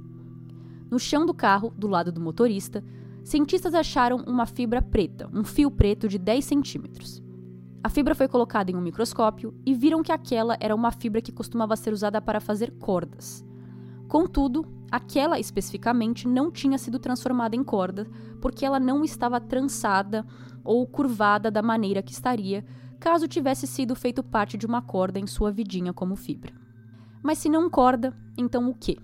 [0.89, 2.85] No chão do carro, do lado do motorista,
[3.25, 7.24] cientistas acharam uma fibra preta, um fio preto de 10 centímetros.
[7.85, 11.31] A fibra foi colocada em um microscópio e viram que aquela era uma fibra que
[11.31, 13.45] costumava ser usada para fazer cordas.
[14.09, 18.09] Contudo, aquela especificamente não tinha sido transformada em corda,
[18.41, 20.25] porque ela não estava trançada
[20.65, 22.65] ou curvada da maneira que estaria
[22.99, 26.55] caso tivesse sido feito parte de uma corda em sua vidinha como fibra.
[27.23, 28.97] Mas se não corda, então o quê?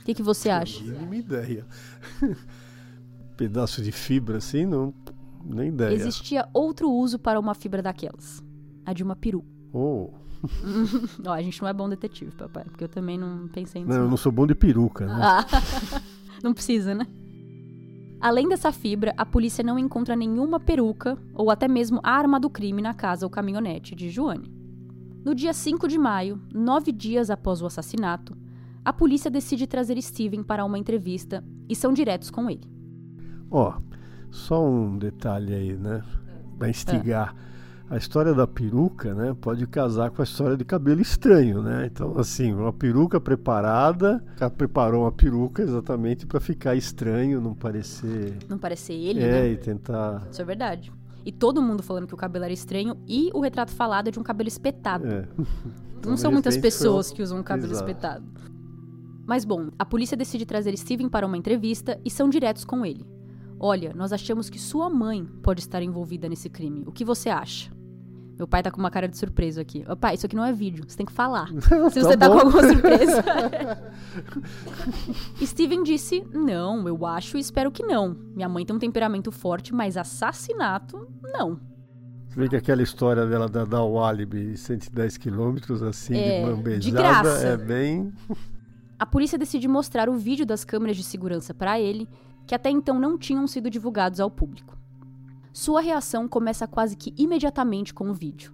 [0.00, 0.82] O que, que você acha?
[0.82, 1.66] Mínima ideia.
[3.36, 4.94] Pedaço de fibra assim, não
[5.44, 5.94] nem ideia.
[5.94, 8.42] Existia outro uso para uma fibra daquelas.
[8.84, 9.44] A de uma peru.
[9.74, 10.10] Oh.
[11.24, 13.96] Ó, a gente não é bom detetive, papai, porque eu também não pensei nisso.
[13.96, 15.18] Não, eu não sou bom de peruca, né?
[15.18, 15.46] Ah.
[16.42, 17.06] não precisa, né?
[18.20, 22.82] Além dessa fibra, a polícia não encontra nenhuma peruca ou até mesmo arma do crime
[22.82, 24.52] na casa ou caminhonete de Joane.
[25.24, 28.36] No dia 5 de maio, nove dias após o assassinato,
[28.84, 32.68] a polícia decide trazer Steven para uma entrevista e são diretos com ele.
[33.50, 33.82] Ó, oh,
[34.32, 36.02] só um detalhe aí, né?
[36.58, 37.36] Para instigar.
[37.48, 37.52] É.
[37.94, 41.90] A história da peruca, né, pode casar com a história de cabelo estranho, né?
[41.92, 44.24] Então, assim, uma peruca preparada,
[44.56, 48.38] preparou uma peruca exatamente para ficar estranho, não parecer.
[48.48, 49.48] Não parecer ele, é, né?
[49.50, 50.26] e tentar.
[50.30, 50.90] Isso é verdade.
[51.22, 54.18] E todo mundo falando que o cabelo era estranho e o retrato falado é de
[54.18, 55.06] um cabelo espetado.
[55.06, 55.28] É.
[56.04, 57.90] Não são muitas pessoas que usam um cabelo Exato.
[57.90, 58.24] espetado.
[59.26, 63.06] Mas bom, a polícia decide trazer Steven para uma entrevista e são diretos com ele.
[63.64, 66.82] Olha, nós achamos que sua mãe pode estar envolvida nesse crime.
[66.84, 67.70] O que você acha?
[68.36, 69.84] Meu pai tá com uma cara de surpresa aqui.
[69.88, 71.46] Ô, pai, isso aqui não é vídeo, você tem que falar.
[71.92, 73.22] Se você tá, tá com alguma surpresa.
[75.46, 78.16] Steven disse: Não, eu acho e espero que não.
[78.34, 81.60] Minha mãe tem um temperamento forte, mas assassinato, não.
[82.28, 86.80] Você vê que aquela história dela da, da Walibi 110 quilômetros, assim, é, de bambejada,
[86.80, 87.46] de graça.
[87.46, 88.12] é bem.
[88.98, 92.08] A polícia decide mostrar o vídeo das câmeras de segurança para ele
[92.46, 94.76] que até então não tinham sido divulgados ao público.
[95.52, 98.52] Sua reação começa quase que imediatamente com o vídeo.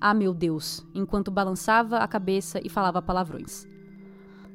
[0.00, 0.86] Ah, meu Deus!
[0.94, 3.66] enquanto balançava a cabeça e falava palavrões.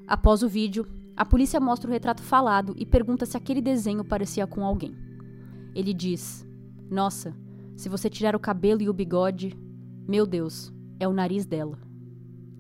[0.07, 4.45] Após o vídeo, a polícia mostra o retrato falado e pergunta se aquele desenho parecia
[4.45, 4.95] com alguém.
[5.73, 6.45] Ele diz:
[6.89, 7.35] Nossa,
[7.75, 9.57] se você tirar o cabelo e o bigode,
[10.07, 11.79] meu Deus, é o nariz dela.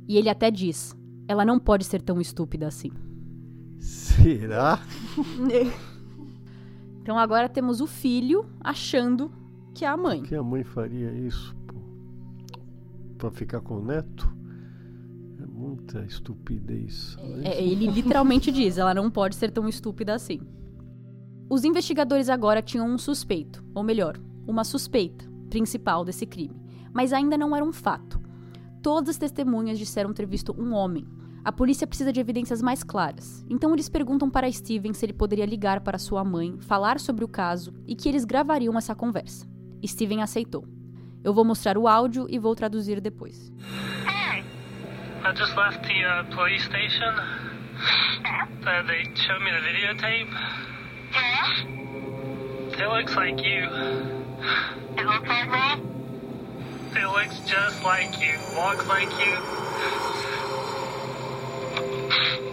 [0.07, 0.95] E ele até diz:
[1.27, 2.91] Ela não pode ser tão estúpida assim.
[3.79, 4.79] Será?
[7.01, 9.31] Então agora temos o filho achando
[9.73, 10.23] que é a mãe.
[10.23, 11.55] Que a mãe faria isso
[13.17, 14.31] para ficar com o neto?
[15.41, 17.17] É muita estupidez.
[17.43, 20.41] É, é, ele literalmente diz: ela não pode ser tão estúpida assim.
[21.49, 26.55] Os investigadores agora tinham um suspeito, ou melhor, uma suspeita principal desse crime,
[26.93, 28.21] mas ainda não era um fato.
[28.81, 31.05] Todas as testemunhas disseram ter visto um homem,
[31.43, 35.45] a polícia precisa de evidências mais claras, então eles perguntam para Steven se ele poderia
[35.45, 39.47] ligar para sua mãe, falar sobre o caso e que eles gravariam essa conversa.
[39.83, 40.67] Steven aceitou.
[41.23, 43.51] Eu vou mostrar o áudio e vou traduzir depois.
[44.05, 44.43] Hey.
[45.23, 47.13] I just left the uh, police station.
[48.63, 50.29] Uh, they showed me the videotape.
[51.11, 51.81] Yeah?
[52.73, 53.67] It looks like you.
[54.97, 55.81] It looks like me?
[56.95, 58.37] It looks just like you.
[58.55, 59.37] Walks like you.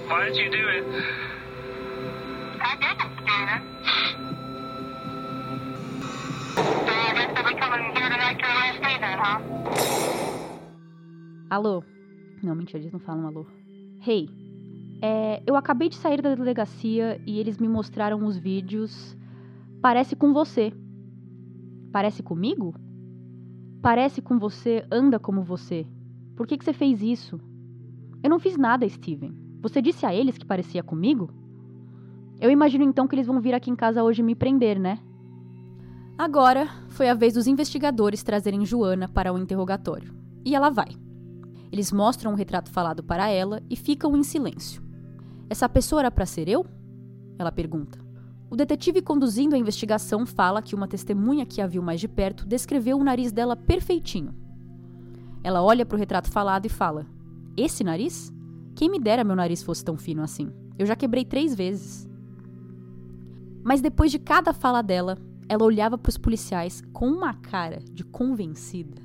[0.09, 0.85] Why did you do it?
[2.63, 3.63] I didn't do it.
[6.57, 9.39] So I guess they'll be coming here tonight to arrest me then, huh?
[11.51, 11.85] Alô?
[12.43, 13.47] Não, mentira, eles não falam alô.
[14.01, 14.31] Hey,
[15.03, 19.15] é, eu acabei de sair da delegacia e eles me mostraram os vídeos.
[19.83, 20.73] Parece com você.
[21.93, 22.75] Parece comigo?
[23.83, 25.87] Parece com você, anda como você.
[26.35, 27.39] Por que, que você fez isso?
[28.23, 29.48] Eu não fiz nada, Steven.
[29.61, 31.31] Você disse a eles que parecia comigo?
[32.41, 34.99] Eu imagino então que eles vão vir aqui em casa hoje me prender, né?
[36.17, 40.15] Agora foi a vez dos investigadores trazerem Joana para o interrogatório.
[40.45, 40.89] E ela vai.
[41.71, 44.83] Eles mostram o retrato falado para ela e ficam em silêncio.
[45.51, 46.65] Essa pessoa era para ser eu?
[47.39, 47.99] Ela pergunta.
[48.51, 52.47] O detetive conduzindo a investigação fala que uma testemunha que a viu mais de perto
[52.47, 54.35] descreveu o nariz dela perfeitinho.
[55.45, 57.07] Ela olha para o retrato falado e fala:
[57.57, 58.33] Esse nariz?
[58.79, 60.53] Quem me dera meu nariz fosse tão fino assim.
[60.79, 62.09] Eu já quebrei três vezes.
[63.65, 68.05] Mas depois de cada fala dela, ela olhava para os policiais com uma cara de
[68.05, 69.03] convencida.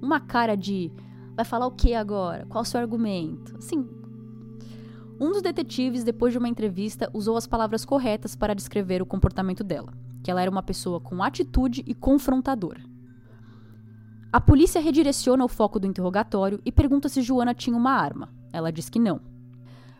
[0.00, 0.90] Uma cara de
[1.36, 2.46] vai falar o que agora?
[2.46, 3.58] Qual o seu argumento?
[3.58, 3.86] Assim,
[5.20, 9.62] um dos detetives, depois de uma entrevista, usou as palavras corretas para descrever o comportamento
[9.62, 9.92] dela,
[10.24, 12.80] que ela era uma pessoa com atitude e confrontadora.
[14.32, 18.39] A polícia redireciona o foco do interrogatório e pergunta se Joana tinha uma arma.
[18.52, 19.20] Ela diz que não.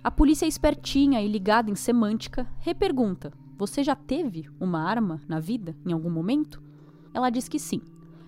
[0.02, 5.76] A polícia espertinha e ligada em semântica repergunta: Você já teve uma arma na vida,
[5.86, 6.62] em algum momento?
[7.12, 7.82] Ela diz que sim,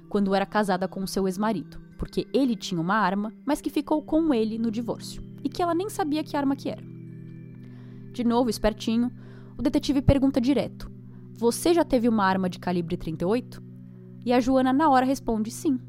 [0.09, 4.35] quando era casada com seu ex-marido, porque ele tinha uma arma, mas que ficou com
[4.35, 6.83] ele no divórcio e que ela nem sabia que arma que era.
[8.13, 9.11] De novo, espertinho,
[9.57, 10.91] o detetive pergunta direto:
[11.33, 13.63] Você já teve uma arma de calibre 38?
[14.27, 15.81] E a Joana na hora responde sim.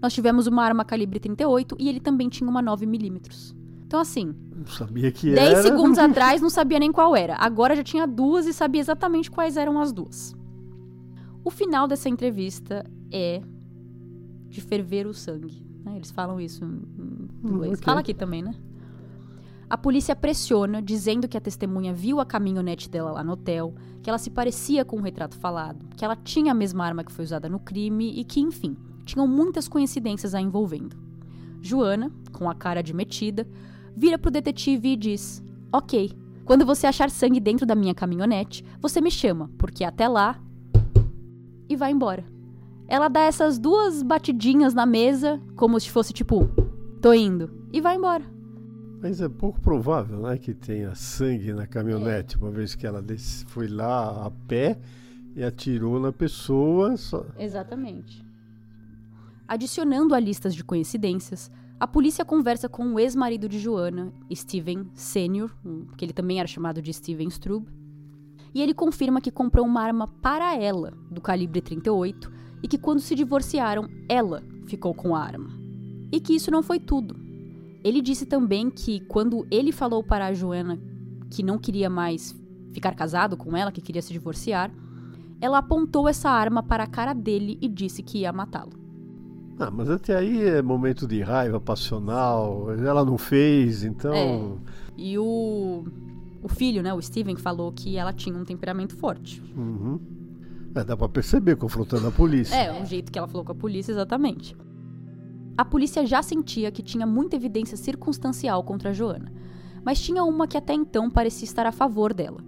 [0.00, 3.59] Nós tivemos uma arma calibre 38 e ele também tinha uma 9mm.
[3.90, 4.32] Então, assim.
[4.54, 5.62] Não sabia que 10 era.
[5.62, 7.34] segundos atrás não sabia nem qual era.
[7.34, 10.32] Agora já tinha duas e sabia exatamente quais eram as duas.
[11.44, 13.42] O final dessa entrevista é
[14.48, 15.66] de ferver o sangue.
[15.84, 15.96] né?
[15.96, 17.72] Eles falam isso em inglês.
[17.72, 17.84] ok.
[17.84, 18.54] Fala aqui também, né?
[19.68, 23.74] A polícia pressiona, dizendo que a testemunha viu a caminhonete dela lá no hotel,
[24.04, 27.10] que ela se parecia com o retrato falado, que ela tinha a mesma arma que
[27.10, 30.96] foi usada no crime e que, enfim, tinham muitas coincidências a envolvendo.
[31.60, 33.46] Joana, com a cara de metida,
[33.96, 36.12] vira pro detetive e diz: Ok,
[36.44, 40.40] quando você achar sangue dentro da minha caminhonete, você me chama, porque até lá.
[41.68, 42.24] E vai embora.
[42.88, 46.48] Ela dá essas duas batidinhas na mesa, como se fosse tipo:
[47.00, 47.50] Tô indo.
[47.72, 48.24] E vai embora.
[49.00, 53.02] Mas é pouco provável, né, que tenha sangue na caminhonete, uma vez que ela
[53.46, 54.78] foi lá a pé
[55.34, 56.96] e atirou na pessoa.
[56.96, 57.24] Só...
[57.38, 58.22] Exatamente.
[59.48, 64.86] Adicionando a listas de coincidências, a polícia conversa com o ex-marido de Joana, Steven
[65.64, 67.66] um- que ele também era chamado de Steven Strub,
[68.54, 72.30] e ele confirma que comprou uma arma para ela, do calibre 38,
[72.62, 75.48] e que quando se divorciaram, ela ficou com a arma.
[76.12, 77.16] E que isso não foi tudo.
[77.82, 80.78] Ele disse também que quando ele falou para a Joana
[81.30, 82.38] que não queria mais
[82.72, 84.70] ficar casado com ela, que queria se divorciar,
[85.40, 88.79] ela apontou essa arma para a cara dele e disse que ia matá-lo.
[89.60, 92.72] Ah, mas até aí é momento de raiva passional.
[92.72, 94.14] Ela não fez, então.
[94.14, 94.40] É.
[94.96, 95.84] E o,
[96.42, 99.42] o filho, né, o Steven, falou que ela tinha um temperamento forte.
[99.54, 100.00] Uhum.
[100.74, 102.54] É, dá pra perceber confrontando a polícia.
[102.56, 104.56] É, o jeito que ela falou com a polícia, exatamente.
[105.58, 109.30] A polícia já sentia que tinha muita evidência circunstancial contra a Joana,
[109.84, 112.40] mas tinha uma que até então parecia estar a favor dela.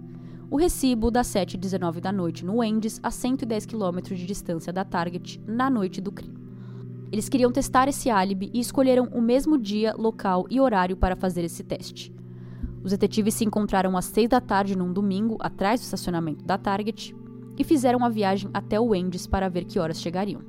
[0.49, 5.39] O recibo das 7h19 da noite no Wendy's, a 110 km de distância da Target,
[5.45, 6.42] na noite do crime.
[7.13, 11.43] Eles queriam testar esse álibi e escolheram o mesmo dia, local e horário para fazer
[11.43, 12.11] esse teste.
[12.83, 17.15] Os detetives se encontraram às 6 da tarde num domingo, atrás do estacionamento da Target,
[17.55, 20.41] e fizeram a viagem até o Wendy's para ver que horas chegariam.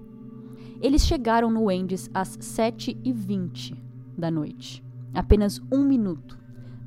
[0.80, 3.76] Eles chegaram no Wendy's às 7h20
[4.16, 6.38] da noite, apenas um minuto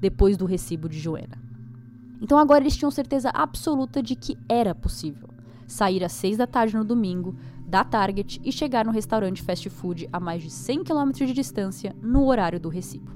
[0.02, 1.38] depois do recibo de Joana.
[2.20, 5.30] Então agora eles tinham certeza absoluta de que era possível
[5.68, 7.36] sair às 6 da tarde no domingo
[7.68, 11.94] da Target e chegar no restaurante fast food a mais de 100 km de distância
[12.02, 13.12] no horário do recibo.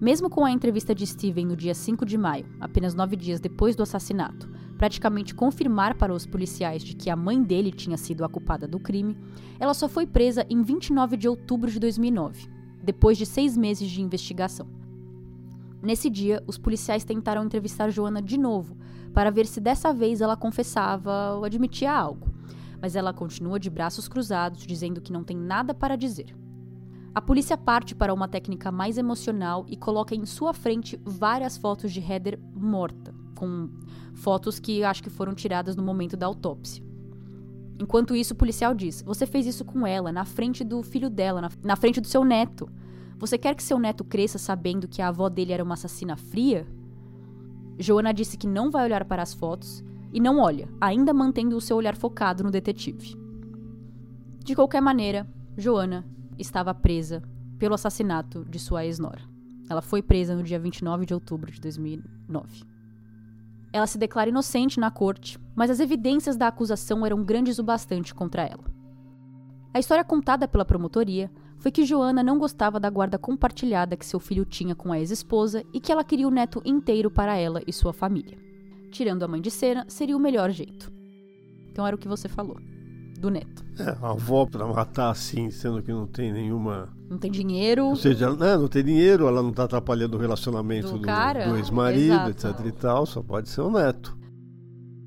[0.00, 3.74] Mesmo com a entrevista de Steven no dia 5 de maio, apenas nove dias depois
[3.74, 8.28] do assassinato, praticamente confirmar para os policiais de que a mãe dele tinha sido a
[8.28, 9.16] culpada do crime,
[9.58, 12.48] ela só foi presa em 29 de outubro de 2009,
[12.80, 14.68] depois de seis meses de investigação.
[15.82, 18.76] Nesse dia, os policiais tentaram entrevistar Joana de novo,
[19.12, 22.35] para ver se dessa vez ela confessava ou admitia algo,
[22.80, 26.34] mas ela continua de braços cruzados, dizendo que não tem nada para dizer.
[27.14, 31.90] A polícia parte para uma técnica mais emocional e coloca em sua frente várias fotos
[31.90, 33.70] de Heather morta, com
[34.14, 36.84] fotos que acho que foram tiradas no momento da autópsia.
[37.78, 41.48] Enquanto isso, o policial diz: Você fez isso com ela, na frente do filho dela,
[41.62, 42.68] na, frente do seu neto.
[43.18, 46.66] Você quer que seu neto cresça sabendo que a avó dele era uma assassina fria?
[47.78, 49.82] Joana disse que não vai olhar para as fotos
[50.16, 53.14] e não olha, ainda mantendo o seu olhar focado no detetive.
[54.42, 56.06] De qualquer maneira, Joana
[56.38, 57.22] estava presa
[57.58, 59.20] pelo assassinato de sua ex-nora.
[59.68, 62.64] Ela foi presa no dia 29 de outubro de 2009.
[63.70, 68.14] Ela se declara inocente na corte, mas as evidências da acusação eram grandes o bastante
[68.14, 68.64] contra ela.
[69.74, 74.18] A história contada pela promotoria foi que Joana não gostava da guarda compartilhada que seu
[74.18, 77.70] filho tinha com a ex-esposa e que ela queria o neto inteiro para ela e
[77.70, 78.46] sua família.
[78.90, 80.92] Tirando a mãe de cena, seria o melhor jeito.
[81.70, 82.56] Então era o que você falou,
[83.18, 83.64] do neto.
[83.78, 86.88] É, a avó pra matar assim, sendo que não tem nenhuma.
[87.10, 90.92] Não tem dinheiro, Ou seja, né, não tem dinheiro, ela não tá atrapalhando o relacionamento
[90.92, 94.16] Do do, do ex-marido, etc e tal, só pode ser o neto.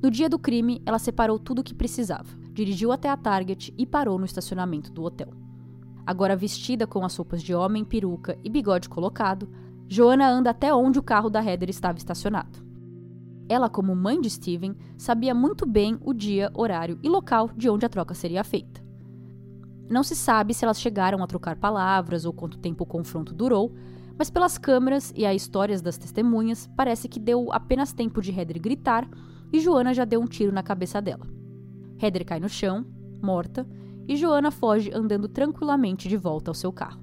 [0.01, 3.85] No dia do crime, ela separou tudo o que precisava, dirigiu até a Target e
[3.85, 5.29] parou no estacionamento do hotel.
[6.05, 9.49] Agora vestida com as roupas de homem, peruca e bigode colocado,
[9.87, 12.68] Joana anda até onde o carro da Heather estava estacionado.
[13.49, 17.83] Ela, como mãe de Steven, sabia muito bem o dia, horário e local de onde
[17.83, 18.79] a troca seria feita.
[19.89, 23.73] Não se sabe se elas chegaram a trocar palavras ou quanto tempo o confronto durou,
[24.15, 28.61] mas pelas câmeras e as histórias das testemunhas, parece que deu apenas tempo de Heather
[28.61, 29.09] gritar
[29.51, 31.25] e Joana já deu um tiro na cabeça dela.
[31.99, 32.85] Heather cai no chão,
[33.19, 33.65] morta,
[34.07, 37.01] e Joana foge andando tranquilamente de volta ao seu carro.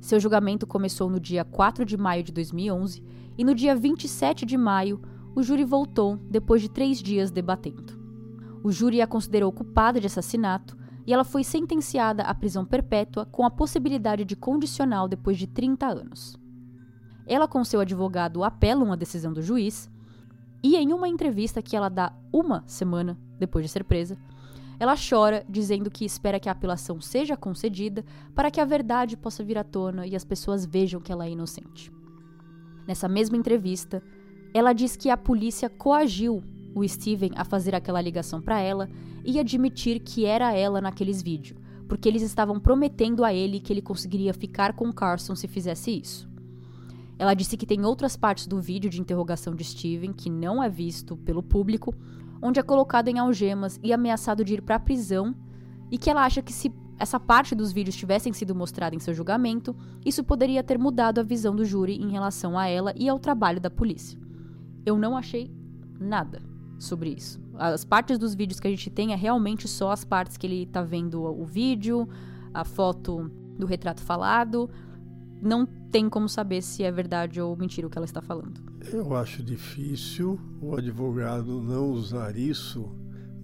[0.00, 3.02] Seu julgamento começou no dia 4 de maio de 2011
[3.36, 5.00] e no dia 27 de maio
[5.34, 8.00] o júri voltou depois de três dias debatendo.
[8.62, 10.76] O júri a considerou culpada de assassinato
[11.06, 15.86] e ela foi sentenciada à prisão perpétua com a possibilidade de condicional depois de 30
[15.86, 16.38] anos.
[17.26, 19.90] Ela com seu advogado apelam a decisão do juiz
[20.62, 24.16] e em uma entrevista que ela dá uma semana depois de ser presa,
[24.78, 28.04] ela chora dizendo que espera que a apelação seja concedida
[28.34, 31.30] para que a verdade possa vir à tona e as pessoas vejam que ela é
[31.30, 31.92] inocente.
[32.86, 34.02] Nessa mesma entrevista,
[34.54, 36.42] ela diz que a polícia coagiu
[36.74, 38.88] o Steven a fazer aquela ligação para ela
[39.24, 43.82] e admitir que era ela naqueles vídeos, porque eles estavam prometendo a ele que ele
[43.82, 46.28] conseguiria ficar com Carson se fizesse isso.
[47.18, 50.68] Ela disse que tem outras partes do vídeo de interrogação de Steven que não é
[50.68, 51.94] visto pelo público,
[52.40, 55.34] onde é colocado em algemas e ameaçado de ir para a prisão,
[55.90, 59.12] e que ela acha que se essa parte dos vídeos tivessem sido mostrada em seu
[59.12, 63.18] julgamento, isso poderia ter mudado a visão do júri em relação a ela e ao
[63.18, 64.21] trabalho da polícia.
[64.84, 65.50] Eu não achei
[65.98, 66.42] nada
[66.78, 67.40] sobre isso.
[67.54, 70.66] As partes dos vídeos que a gente tem é realmente só as partes que ele
[70.66, 72.08] tá vendo o vídeo,
[72.52, 74.68] a foto do retrato falado.
[75.40, 78.60] Não tem como saber se é verdade ou mentira o que ela está falando.
[78.92, 82.90] Eu acho difícil o advogado não usar isso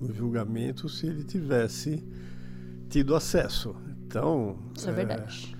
[0.00, 2.04] no julgamento se ele tivesse
[2.88, 3.74] tido acesso.
[4.06, 5.56] Então, Isso é, verdade.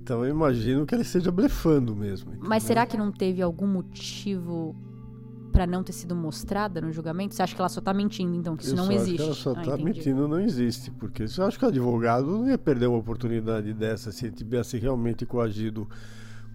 [0.00, 2.32] então eu imagino que ele esteja blefando mesmo.
[2.38, 4.76] Mas será que não teve algum motivo
[5.52, 7.34] pra não ter sido mostrada no julgamento?
[7.34, 9.16] Você acha que ela só tá mentindo, então, que isso eu não existe?
[9.16, 9.84] que ela só Ah, está entendi.
[9.84, 10.90] mentindo, não existe.
[10.90, 14.78] Porque eu acho que o advogado não ia perder uma oportunidade dessa se ele tivesse
[14.78, 15.88] realmente coagido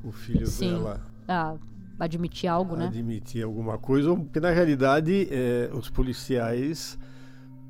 [0.04, 0.74] o filho Sim.
[0.74, 1.56] dela Ah,
[2.00, 2.88] admitir algo, né?
[2.88, 4.14] admitir alguma coisa.
[4.16, 6.98] Porque na realidade é, os policiais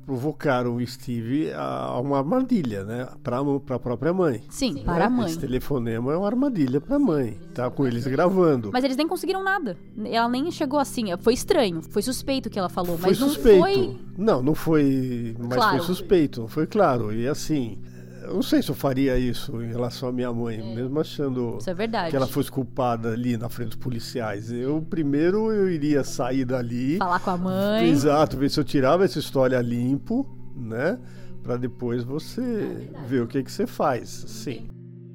[0.04, 3.08] provocaram o Steve a, uma armadilha, né?
[3.22, 4.42] Para a própria mãe.
[4.48, 4.82] Sim, né?
[4.84, 5.26] para a mãe.
[5.26, 7.38] Esse telefonema é uma armadilha para a mãe.
[7.54, 8.70] Tá com eles gravando.
[8.72, 9.76] Mas eles nem conseguiram nada.
[10.04, 11.06] Ela nem chegou assim.
[11.18, 11.82] Foi estranho.
[11.82, 13.60] Foi suspeito que ela falou, foi mas não suspeito.
[13.60, 13.96] foi.
[14.16, 15.34] Não, não foi.
[15.38, 15.76] Mas Claro.
[15.78, 17.12] foi suspeito, não foi claro.
[17.12, 17.78] E assim,
[18.24, 21.74] eu não sei se eu faria isso em relação à minha mãe, mesmo achando é
[21.74, 22.10] verdade.
[22.10, 24.50] que ela fosse culpada ali na frente dos policiais.
[24.50, 26.96] Eu primeiro eu iria sair dali.
[26.98, 27.88] Falar com a mãe.
[27.88, 30.98] Exato, ver se eu tirava essa história limpo, né?
[31.42, 34.08] Pra depois você ver o que que você faz.
[34.08, 34.68] Sim.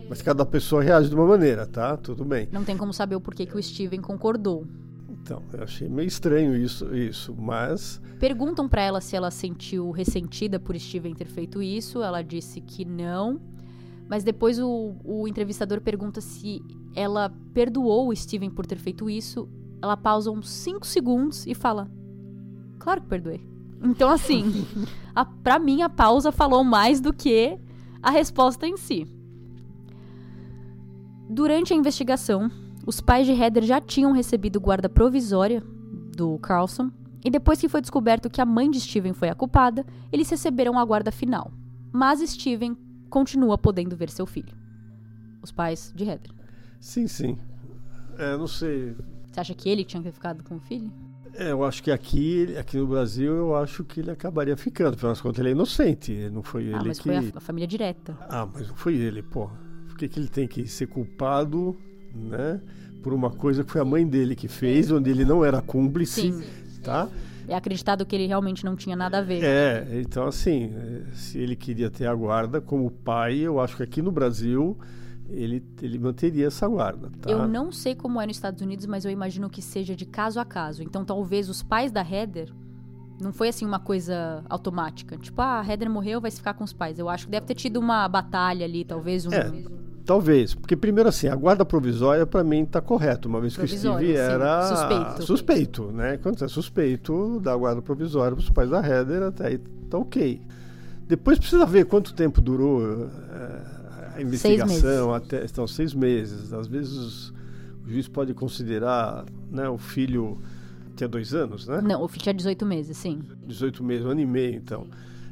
[0.09, 1.95] Mas cada pessoa reage de uma maneira, tá?
[1.97, 2.47] Tudo bem.
[2.51, 4.65] Não tem como saber o porquê que o Steven concordou.
[5.29, 10.59] Então, eu achei meio estranho isso, isso, mas Perguntam pra ela se ela sentiu ressentida
[10.59, 12.01] por Steven ter feito isso.
[12.01, 13.39] Ela disse que não.
[14.09, 16.61] Mas depois o, o entrevistador pergunta se
[16.95, 19.47] ela perdoou o Steven por ter feito isso.
[19.81, 21.89] Ela pausa uns 5 segundos e fala:
[22.79, 23.47] Claro que perdoei.
[23.83, 24.65] Então, assim,
[25.13, 27.57] a, pra mim a pausa falou mais do que
[28.01, 29.07] a resposta em si.
[31.29, 32.49] Durante a investigação,
[32.85, 35.63] os pais de Heather já tinham recebido guarda provisória
[36.15, 36.91] do Carlson,
[37.23, 40.79] e depois que foi descoberto que a mãe de Steven foi a culpada, eles receberam
[40.79, 41.51] a guarda final.
[41.91, 42.77] Mas Steven
[43.09, 44.55] continua podendo ver seu filho.
[45.41, 46.31] Os pais de Heather.
[46.79, 47.37] sim, sim.
[48.17, 48.95] É, não sei.
[49.31, 50.91] Você acha que ele tinha que ter ficado com o filho?
[51.33, 54.95] É, eu acho que aqui, aqui no Brasil, eu acho que ele acabaria ficando.
[54.95, 56.29] Afinal de contas, ele é inocente.
[56.29, 57.03] Não foi ele ah, mas que.
[57.03, 58.17] foi a, a família direta.
[58.29, 59.49] Ah, mas não foi ele, pô.
[59.87, 61.77] Por que, que ele tem que ser culpado,
[62.13, 62.59] né?
[63.01, 66.31] Por uma coisa que foi a mãe dele que fez, onde ele não era cúmplice,
[66.33, 66.43] Sim.
[66.83, 67.07] tá?
[67.47, 69.43] É acreditado que ele realmente não tinha nada a ver.
[69.43, 70.71] É, então assim,
[71.13, 74.77] se ele queria ter a guarda como pai, eu acho que aqui no Brasil
[75.29, 77.29] ele, ele manteria essa guarda, tá?
[77.29, 80.39] Eu não sei como é nos Estados Unidos, mas eu imagino que seja de caso
[80.39, 80.83] a caso.
[80.83, 82.51] Então talvez os pais da Heather
[83.19, 85.17] Não foi assim uma coisa automática.
[85.17, 86.97] Tipo, ah, a Heather morreu, vai ficar com os pais.
[86.99, 89.33] Eu acho que deve ter tido uma batalha ali, talvez um.
[89.33, 89.51] É,
[90.09, 90.55] talvez.
[90.55, 93.29] Porque, primeiro, assim, a guarda provisória, para mim, está correto.
[93.29, 95.21] Uma vez que o Steve era Suspeito.
[95.21, 96.17] suspeito, né?
[96.17, 99.99] Quando você é suspeito da guarda provisória para os pais da Heather, até aí tá
[99.99, 100.41] ok.
[101.07, 105.13] Depois precisa ver quanto tempo durou eh, a investigação.
[105.13, 106.51] Até, então, seis meses.
[106.53, 107.29] Às vezes
[107.85, 110.39] o juiz pode considerar né, o filho
[110.95, 111.81] tinha dois anos, né?
[111.81, 113.21] Não, o filho tinha 18 meses, sim.
[113.45, 114.87] 18 meses, um ano e meio, então.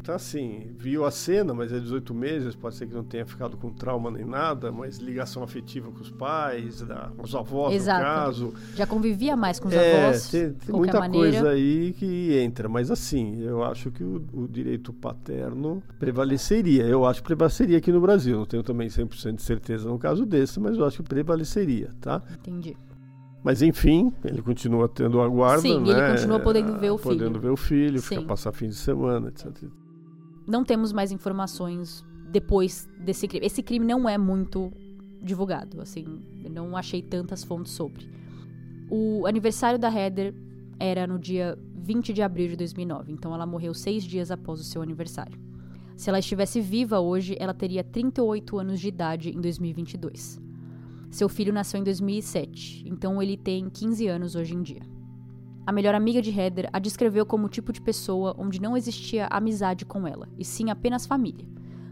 [0.07, 3.57] Então, assim, viu a cena, mas é 18 meses, pode ser que não tenha ficado
[3.57, 7.99] com trauma nem nada, mas ligação afetiva com os pais, da, com os avós, Exato.
[7.99, 8.53] no caso.
[8.73, 10.29] Já convivia mais com os É, avós.
[10.29, 11.29] tem, tem muita maneira.
[11.41, 16.85] coisa aí que entra, mas assim, eu acho que o, o direito paterno prevaleceria.
[16.85, 18.37] Eu acho que prevaleceria aqui no Brasil.
[18.37, 22.21] Não tenho também 100% de certeza no caso desse, mas eu acho que prevaleceria, tá?
[22.31, 22.77] Entendi.
[23.43, 25.89] Mas enfim, ele continua tendo a guarda, Sim, né?
[25.89, 27.17] ele continua podendo ver o filho.
[27.17, 28.07] Podendo ver o filho, Sim.
[28.15, 29.51] ficar passar fim de semana, etc.
[30.47, 33.45] Não temos mais informações depois desse crime.
[33.45, 34.71] Esse crime não é muito
[35.21, 36.05] divulgado, assim,
[36.49, 38.09] não achei tantas fontes sobre.
[38.89, 40.33] O aniversário da Heather
[40.79, 44.63] era no dia 20 de abril de 2009, então ela morreu seis dias após o
[44.63, 45.37] seu aniversário.
[45.97, 50.39] Se ela estivesse viva hoje, ela teria 38 anos de idade em 2022.
[51.09, 54.96] Seu filho nasceu em 2007, então ele tem 15 anos hoje em dia.
[55.67, 59.27] A melhor amiga de Heather a descreveu como o tipo de pessoa onde não existia
[59.29, 61.45] amizade com ela, e sim apenas família.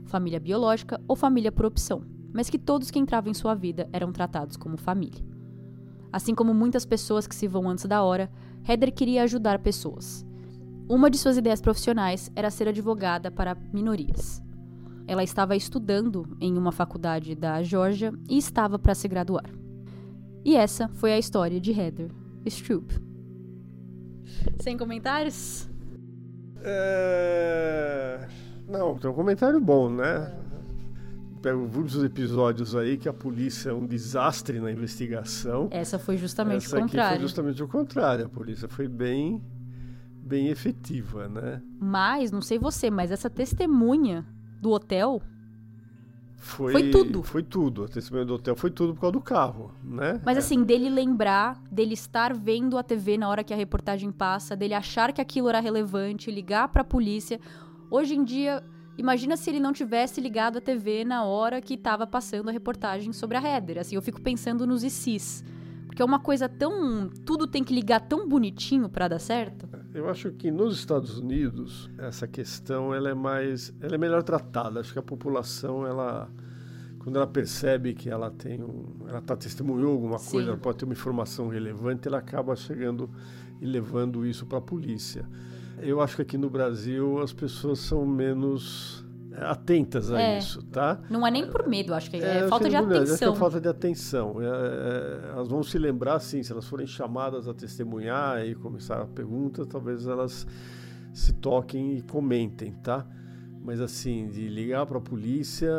[0.05, 2.01] Família biológica ou família por opção,
[2.31, 5.21] mas que todos que entravam em sua vida eram tratados como família.
[6.09, 8.31] Assim como muitas pessoas que se vão antes da hora,
[8.65, 10.25] Heather queria ajudar pessoas.
[10.87, 14.41] Uma de suas ideias profissionais era ser advogada para minorias.
[15.05, 19.49] Ela estava estudando em uma faculdade da Geórgia e estava para se graduar.
[20.45, 22.09] E essa foi a história de Heather
[22.47, 23.14] Stroop.
[24.59, 25.69] Sem comentários?
[26.61, 28.27] É...
[28.67, 30.33] Não, tem um comentário bom, né?
[31.41, 35.67] Pego vários episódios aí que a polícia é um desastre na investigação.
[35.69, 37.17] Essa foi justamente Essa o aqui contrário.
[37.17, 38.25] foi justamente o contrário.
[38.25, 39.43] A polícia foi bem,
[40.23, 41.61] bem efetiva, né?
[41.79, 44.25] Mas, não sei você, mas essa testemunha
[44.59, 45.21] do hotel,
[46.45, 47.23] Foi, Foi tudo.
[47.23, 47.83] Foi tudo.
[47.83, 50.21] A testemunha do hotel foi tudo por causa do carro, né?
[50.23, 50.39] mas É.
[50.39, 54.75] assim, dele lembrar, dele estar vendo a TV na hora que a reportagem passa, dele
[54.75, 57.39] achar que aquilo era relevante, ligar pra polícia.
[57.89, 58.63] Hoje em dia,
[58.95, 63.11] imagina se ele não tivesse ligado a TV na hora que tava passando a reportagem
[63.11, 63.79] sobre a Heather.
[63.79, 65.43] Assim, eu fico pensando nos ICs.
[65.87, 67.09] Porque é uma coisa tão.
[67.25, 69.67] Tudo tem que ligar tão bonitinho pra dar certo.
[69.95, 74.81] Eu acho que nos Estados Unidos essa questão ela é mais, ela é melhor tratada.
[74.81, 76.29] Acho que a população ela
[76.99, 80.31] quando ela percebe que ela tem um, ela tá testemunhou alguma Sim.
[80.31, 83.09] coisa, ela pode ter uma informação relevante, ela acaba chegando
[83.61, 85.25] e levando isso para a polícia.
[85.79, 88.84] Eu acho que aqui no Brasil as pessoas são menos
[89.41, 90.37] atentas a É.
[90.37, 90.99] isso, tá?
[91.09, 93.03] Não é nem por medo, acho que é, eu falta acho de que não, acho
[93.05, 93.33] que atenção.
[93.33, 94.41] É falta de atenção.
[94.41, 99.01] É, é, elas vão se lembrar, assim, se elas forem chamadas a testemunhar e começar
[99.01, 100.45] a pergunta, talvez elas
[101.13, 103.05] se toquem e comentem, tá?
[103.63, 105.71] Mas assim, de ligar para a polícia,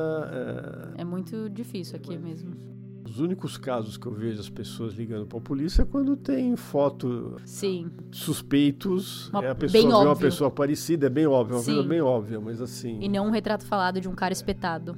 [0.97, 2.76] é, É muito difícil aqui mesmo.
[3.17, 6.55] Os únicos casos que eu vejo as pessoas ligando para a polícia é quando tem
[6.55, 7.91] foto Sim.
[8.13, 10.27] suspeitos, Uma- é a pessoa vê uma óbvio.
[10.29, 11.75] pessoa parecida, é bem óbvio, é uma Sim.
[11.75, 12.99] coisa bem óbvia, mas assim...
[13.01, 14.97] E não um retrato falado de um cara espetado.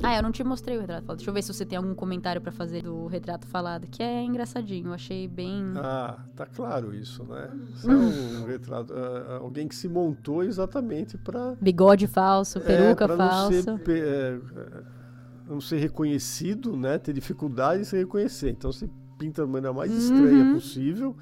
[0.00, 1.16] Ah, eu não te mostrei o retrato falado.
[1.18, 4.22] Deixa eu ver se você tem algum comentário pra fazer do retrato falado, que é
[4.22, 4.88] engraçadinho.
[4.88, 5.64] Eu achei bem.
[5.74, 7.50] Ah, tá claro isso, né?
[7.74, 8.92] Isso é um retrato.
[8.94, 13.62] ah, alguém que se montou exatamente para Bigode falso, peruca não falsa.
[13.62, 14.97] ser, pe- é, é,
[15.48, 16.98] não ser reconhecido, né?
[16.98, 18.50] Ter dificuldade em se reconhecer.
[18.50, 18.88] Então se
[19.18, 20.54] pinta da maneira mais estranha Uhum.
[20.54, 21.16] possível.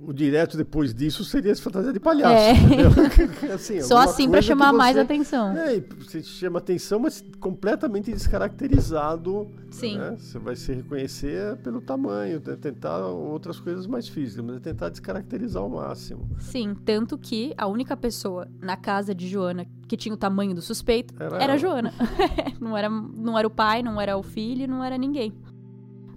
[0.00, 2.34] O direto depois disso seria se fantasia de palhaço.
[2.34, 3.52] É.
[3.52, 5.56] Assim, Só assim que chamar mais você- atenção.
[5.56, 9.48] É, você chama atenção, mas completamente descaracterizado.
[9.70, 9.98] Sim.
[9.98, 10.16] né?
[10.18, 12.56] Você vai se reconhecer pelo tamanho, né?
[12.56, 16.28] tentar outras coisas mais físicas, mas é tentar descaracterizar ao máximo.
[16.38, 20.60] Sim, tanto que a única pessoa na casa de Joana que tinha o tamanho do
[20.62, 21.92] suspeito Era era, a Joana.
[22.60, 25.32] não, era, não era o pai, não era o filho, não era ninguém.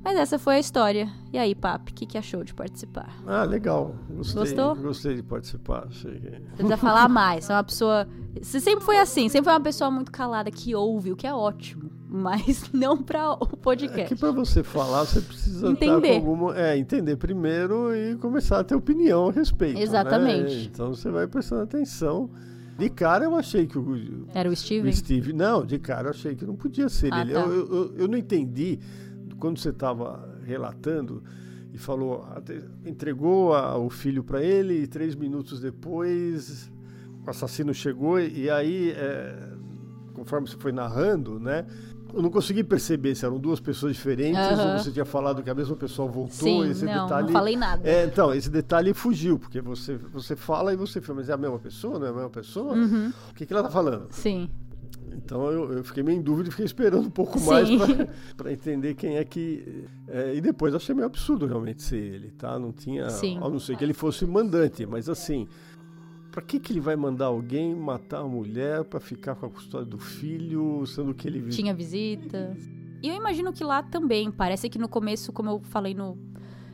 [0.04, 1.08] Mas essa foi a história.
[1.32, 3.10] E aí, Papi, o que, que achou de participar?
[3.26, 3.96] Ah, legal.
[4.10, 4.76] Gostei, Gostou?
[4.76, 5.86] Gostei de participar.
[5.88, 7.46] Achei Você precisa falar mais.
[7.46, 8.08] Você é uma pessoa.
[8.42, 11.34] Você sempre foi assim, sempre foi uma pessoa muito calada, que ouve, o que é
[11.34, 11.92] ótimo.
[12.10, 14.08] Mas não pra o É podcast.
[14.14, 16.16] que para você falar, você precisa Entender.
[16.16, 19.76] alguma, é, entender primeiro e começar a ter opinião a respeito.
[19.78, 19.84] né?
[19.84, 20.68] Exatamente.
[20.74, 22.30] Então você vai prestando atenção.
[22.78, 24.92] De cara eu achei que o, Era o o Steven?
[24.92, 25.34] Steve.
[25.34, 27.34] Não, de cara eu achei que não podia ser Ah, ele.
[27.34, 27.40] tá.
[27.42, 28.80] Eu, eu- eu não entendi
[29.42, 31.22] quando você estava relatando
[31.74, 32.26] e falou,
[32.86, 36.72] entregou a- o filho para ele e três minutos depois
[37.26, 39.36] o assassino chegou e, aí, é,
[40.14, 41.66] conforme você foi narrando, né?
[42.14, 44.74] Eu não consegui perceber se eram duas pessoas diferentes Aham.
[44.74, 46.32] ou você tinha falado que a mesma pessoa voltou.
[46.64, 47.88] Sim, esse não, detalhe, não falei nada.
[47.88, 51.38] É, então, esse detalhe fugiu, porque você, você fala e você fala, mas é a
[51.38, 52.74] mesma pessoa, não é a mesma pessoa?
[52.74, 53.14] Uhum.
[53.30, 54.08] O que, que ela tá falando?
[54.12, 54.50] Sim.
[55.12, 57.50] Então eu, eu fiquei meio em dúvida e fiquei esperando um pouco Sim.
[57.50, 57.70] mais
[58.38, 59.86] para entender quem é que.
[60.08, 62.58] é, e depois achei meio absurdo realmente ser ele, tá?
[62.58, 63.10] Não tinha.
[63.10, 63.38] Sim.
[63.38, 65.48] A não ser que ele fosse mandante, mas assim.
[66.32, 69.86] Pra que, que ele vai mandar alguém matar a mulher pra ficar com a custódia
[69.86, 72.56] do filho, sendo que ele Tinha visita.
[73.04, 76.18] E eu imagino que lá também, parece que no começo, como eu falei no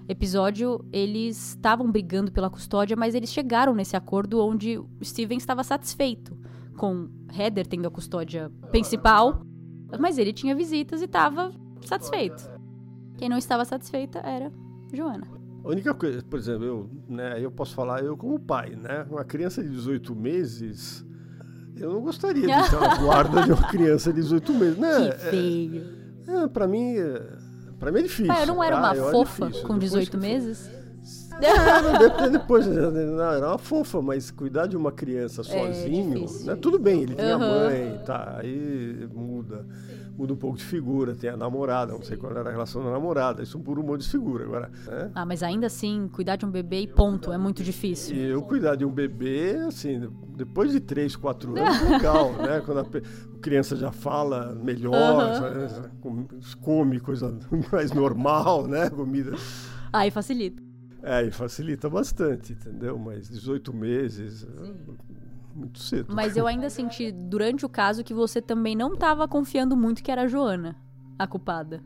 [0.07, 5.63] episódio, eles estavam brigando pela custódia, mas eles chegaram nesse acordo onde o Steven estava
[5.63, 6.37] satisfeito
[6.77, 9.41] com Heather tendo a custódia principal,
[9.99, 11.51] mas ele tinha visitas e estava
[11.81, 12.49] satisfeito.
[13.17, 14.51] Quem não estava satisfeita era
[14.93, 15.27] Joana.
[15.63, 19.05] A única coisa, por exemplo, eu, né, eu posso falar, eu como pai, né?
[19.09, 21.05] Uma criança de 18 meses,
[21.75, 24.77] eu não gostaria de estar na guarda de uma criança de 18 meses.
[24.77, 25.09] Né?
[25.09, 25.83] Que feio.
[26.27, 27.37] É, é, pra mim, é,
[27.79, 28.31] pra mim é difícil.
[28.31, 28.93] Ah, eu não era tá?
[28.93, 30.69] uma Eu com Depois 18 que- meses?
[31.39, 36.55] Era, depois, depois, não, era uma fofa, mas cuidar de uma criança sozinho, É né?
[36.55, 37.65] Tudo bem, ele tem a Aham.
[37.65, 39.65] mãe, tá, aí muda,
[40.17, 42.91] muda um pouco de figura, tem a namorada, não sei qual era a relação da
[42.91, 45.11] namorada, isso por um monte de figura agora, né?
[45.13, 48.15] Ah, mas ainda assim, cuidar de um bebê e ponto, é muito difícil.
[48.15, 52.61] E eu cuidar de um bebê, assim, depois de 3, 4 anos, legal, né?
[52.65, 55.31] Quando a criança já fala melhor,
[56.01, 56.25] com-
[56.61, 57.37] come coisa
[57.71, 58.89] mais normal, né?
[58.89, 59.33] Comida.
[59.93, 60.66] Aí facilita.
[61.09, 62.97] É, e facilita bastante, entendeu?
[62.99, 64.73] Mas 18 meses, é
[65.55, 66.13] muito cedo.
[66.13, 70.11] Mas eu ainda senti durante o caso que você também não tava confiando muito que
[70.11, 70.75] era a Joana
[71.17, 71.81] a culpada.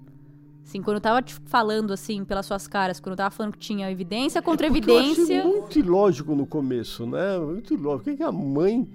[0.64, 3.60] Assim, quando eu tava te falando, assim, pelas suas caras, quando eu tava falando que
[3.60, 5.44] tinha evidência contra Porque eu achei evidência.
[5.46, 7.38] muito ilógico no começo, né?
[7.40, 8.04] Muito ilógico.
[8.10, 8.88] Por que, a mãe,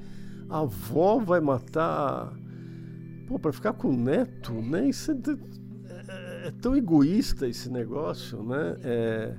[0.49, 2.33] a avó vai matar.
[3.27, 4.89] Pô, pra ficar com o neto, né?
[4.89, 8.77] Isso é, é- é tão egoísta esse negócio, né?
[8.85, 9.35] É,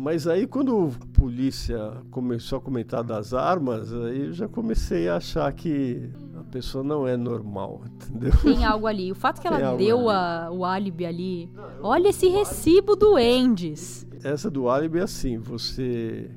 [0.00, 5.16] Mas aí quando a polícia começou a comentar das armas, aí eu já comecei a
[5.16, 8.30] achar que a pessoa não é normal, entendeu?
[8.40, 9.10] Tem algo ali.
[9.10, 11.50] O fato que Tem ela deu a- o álibi ali.
[11.82, 14.06] Olha esse recibo do Endes.
[14.22, 16.30] Essa do álibi é assim, você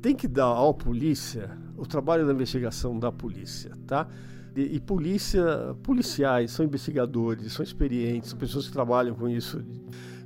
[0.00, 4.06] tem que dar à polícia o trabalho da investigação da polícia, tá?
[4.54, 9.60] E, e polícia, policiais são investigadores, são experientes, são pessoas que trabalham com isso.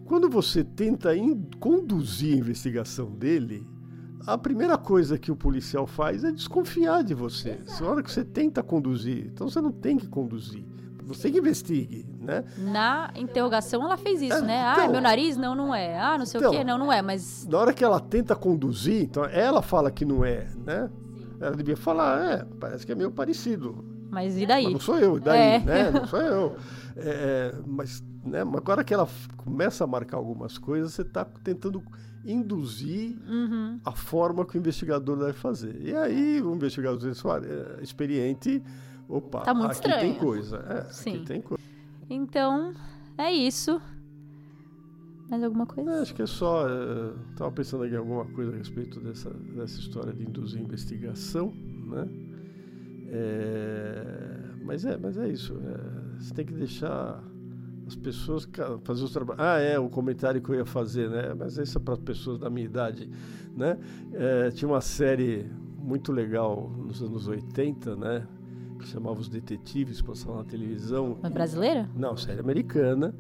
[0.05, 1.11] Quando você tenta
[1.59, 3.67] conduzir a investigação dele,
[4.27, 7.59] a primeira coisa que o policial faz é desconfiar de você.
[7.81, 10.65] Na hora que você tenta conduzir, então você não tem que conduzir.
[11.07, 12.45] Você que investigue, né?
[12.57, 14.63] Na interrogação ela fez isso, É, né?
[14.65, 15.37] Ah, então- meu nariz?
[15.37, 15.99] Não, não é.
[15.99, 16.65] Ah, não sei Então- o quê?
[16.65, 17.03] Não, não é.
[17.03, 20.89] Mas Na hora que ela tenta conduzir, então ela fala que não é, né?
[21.39, 23.85] Ela devia falar, é, parece que é meio parecido.
[24.11, 24.73] Mas e Mas daí?
[24.73, 25.59] não sou eu, e daí, É.
[25.59, 25.91] né?
[25.91, 26.57] Não sou eu.
[26.97, 31.83] É, é, mas, né, agora que ela começa a marcar algumas coisas, você está tentando
[32.25, 33.79] induzir Uhum.
[33.85, 35.77] a forma que o investigador deve fazer.
[35.81, 38.63] E aí o investigador é, experiente,
[39.09, 40.15] opa, Tá muito aqui tem estranho.
[40.17, 40.57] coisa.
[40.69, 41.17] É, Sim.
[41.17, 41.63] aqui tem coisa.
[42.09, 42.73] Então,
[43.19, 43.81] é isso.
[45.29, 45.91] Mais alguma coisa?
[45.91, 46.67] É, acho que é só.
[47.31, 51.51] Estava pensando aqui em alguma coisa a respeito dessa, dessa história de induzir investigação,
[51.87, 52.07] né?
[53.09, 55.55] É, mas, é, mas é isso.
[55.65, 57.23] é, você tem que deixar
[57.87, 59.43] as pessoas ca- fazer os trabalhos.
[59.43, 61.35] Ah, é, o comentário que eu ia fazer, né?
[61.39, 63.09] Mas isso é para pessoas da minha idade,
[63.57, 63.79] né?
[64.13, 65.47] É, tinha uma série
[65.79, 68.27] muito legal nos anos 80, né?
[68.79, 71.19] Que chamava Os Detetives, passava na televisão.
[71.23, 71.89] Mas brasileira?
[71.95, 73.15] Não, série americana.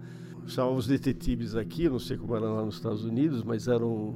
[0.46, 4.14] Chamavam os detetives aqui, eu não sei como era lá nos Estados Unidos, mas eram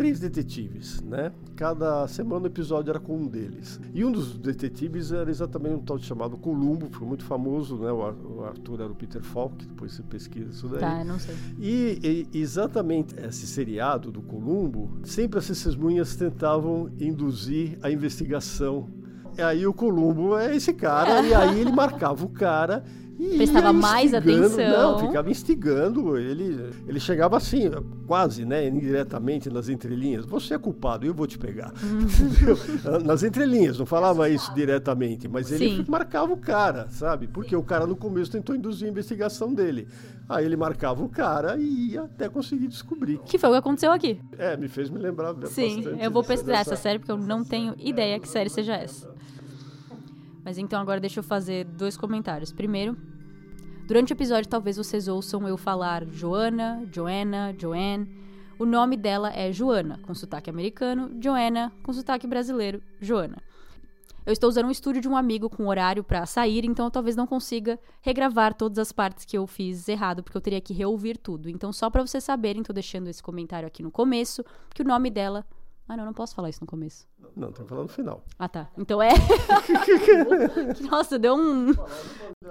[0.00, 1.30] três detetives, né?
[1.54, 3.78] Cada semana o episódio era com um deles.
[3.92, 7.92] E um dos detetives era exatamente um tal de chamado Columbo, foi muito famoso, né?
[7.92, 10.80] O Ar- o Arthur era o Peter Falk, depois você pesquisa isso daí.
[10.80, 11.34] Tá, não sei.
[11.60, 18.88] E, e exatamente esse seriado do Columbo, sempre as testemunhas tentavam induzir a investigação.
[19.36, 22.82] E aí o Columbo é esse cara, e aí ele marcava o cara
[23.22, 24.70] e Prestava mais atenção.
[24.70, 26.16] Não, ficava instigando.
[26.16, 27.70] Ele, ele chegava assim,
[28.06, 30.24] quase, né, indiretamente nas entrelinhas.
[30.24, 31.72] Você é culpado, eu vou te pegar.
[31.82, 32.56] Entendeu?
[33.04, 35.84] Nas entrelinhas, não falava isso diretamente, mas ele Sim.
[35.88, 37.26] marcava o cara, sabe?
[37.28, 39.86] Porque o cara no começo tentou induzir a investigação dele.
[40.28, 43.18] Aí ele marcava o cara e ia até conseguir descobrir.
[43.26, 44.18] Que foi o que aconteceu aqui.
[44.38, 47.44] É, me fez me lembrar Sim, eu vou dessa- pesquisar essa série porque eu não
[47.44, 49.10] tenho ideia que série seja essa.
[50.44, 52.50] Mas então agora deixa eu fazer dois comentários.
[52.52, 52.96] Primeiro,
[53.90, 58.08] durante o episódio talvez vocês ouçam eu falar Joana, Joanna, Joanne.
[58.56, 63.38] O nome dela é Joana, com sotaque americano, Joanna, com sotaque brasileiro, Joana.
[64.24, 67.16] Eu estou usando um estúdio de um amigo com horário para sair, então eu talvez
[67.16, 71.18] não consiga regravar todas as partes que eu fiz errado, porque eu teria que reouvir
[71.18, 71.50] tudo.
[71.50, 75.10] Então, só para vocês saberem, tô deixando esse comentário aqui no começo, que o nome
[75.10, 75.44] dela.
[75.90, 77.04] Ah, não, não posso falar isso no começo.
[77.34, 78.22] Não, tem que falar no final.
[78.38, 78.70] Ah, tá.
[78.78, 79.10] Então é.
[80.88, 81.72] Nossa, deu um.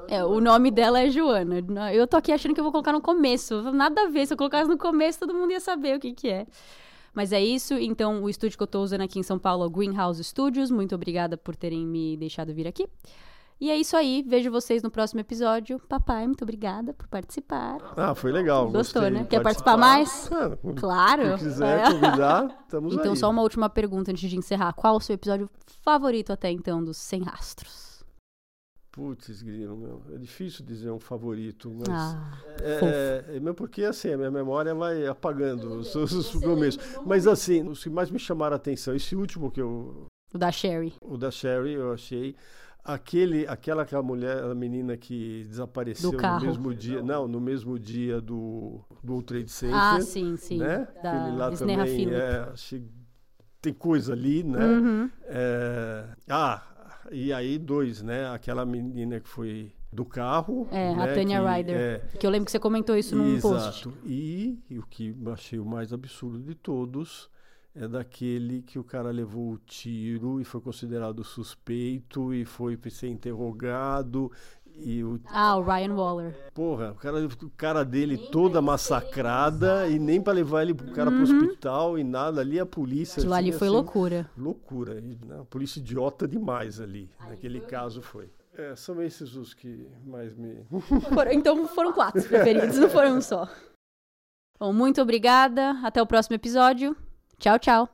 [0.10, 1.56] É, o nome dela é Joana.
[1.94, 3.72] Eu tô aqui achando que eu vou colocar no começo.
[3.72, 4.26] Nada a ver.
[4.26, 6.46] Se eu colocasse no começo, todo mundo ia saber o que, que é.
[7.14, 7.76] Mas é isso.
[7.76, 10.70] Então, o estúdio que eu tô usando aqui em São Paulo é o Greenhouse Studios.
[10.70, 12.90] Muito obrigada por terem me deixado vir aqui.
[13.62, 14.24] E é isso aí.
[14.26, 15.80] Vejo vocês no próximo episódio.
[15.90, 17.78] Papai, muito obrigada por participar.
[17.98, 18.72] Ah, foi legal.
[18.72, 19.28] Gostou, gostei né?
[19.30, 20.30] Quer participar mais?
[20.78, 21.38] Claro.
[21.38, 21.92] quiser É.
[21.92, 23.18] convidar, estamos Então, aí.
[23.18, 24.72] só uma última pergunta antes de encerrar.
[24.74, 25.50] Qual o seu episódio
[25.82, 27.90] favorito até então dos Sem Rastros?
[28.92, 30.02] Putz, grilo, meu.
[30.14, 31.90] É difícil dizer um favorito, mas.
[31.90, 32.32] Ah,
[32.62, 36.80] É, é, mesmo porque assim, a minha memória vai apagando os, os.
[37.06, 40.08] Mas assim, os que mais me chamaram a atenção, esse último que eu.
[40.34, 40.94] o da Sherry.
[41.02, 42.36] O da Sherry, eu achei.
[42.84, 47.04] Aquele, aquela, aquela mulher, a menina que desapareceu no mesmo dia.
[47.04, 49.76] Não, no mesmo dia do, do World Trade Center.
[49.76, 50.58] Ah, sim, sim.
[50.58, 50.88] Né?
[51.04, 51.96] Da Aquele lá Sneha também.
[51.96, 52.16] Phillip.
[52.16, 52.84] É, achei,
[53.62, 54.66] tem coisa ali, né?
[54.66, 55.10] Uhum.
[55.26, 56.64] É, ah,
[57.12, 58.30] e aí dois, né?
[58.30, 60.68] Aquela menina que foi do carro.
[60.72, 61.76] É, a né, Tanya que- Ryder.
[61.76, 63.88] é, Que eu lembro que você comentou isso num post.
[63.88, 63.98] Exato.
[64.06, 67.30] E, e o que eu achei o mais absurdo de todos
[67.80, 73.08] é daquele que o cara levou o tiro e foi considerado suspeito e foi ser
[73.08, 74.32] interrogado.
[74.82, 76.52] E o, Ah, o Ryan Waller.
[76.54, 81.12] porra, o cara, o cara dele toda massacrada e nem para levar ele pro cara
[81.12, 82.40] pro hospital e nada.
[82.42, 83.20] Ali a polícia.
[83.20, 83.24] Uhum.
[83.24, 84.30] Aquilo ali assim, foi assim, loucura.
[84.38, 85.00] Loucura.
[85.00, 87.10] E, né, a polícia idiota demais ali.
[87.28, 88.30] Naquele caso foi.
[88.54, 90.66] É, são esses os que mais me.
[91.14, 93.50] Foram- então foram quatro preferidos, não foram um só.
[94.60, 95.72] Bom, muito obrigada.
[95.84, 96.96] Até o próximo episódio.
[97.40, 97.90] Tchau, tchau.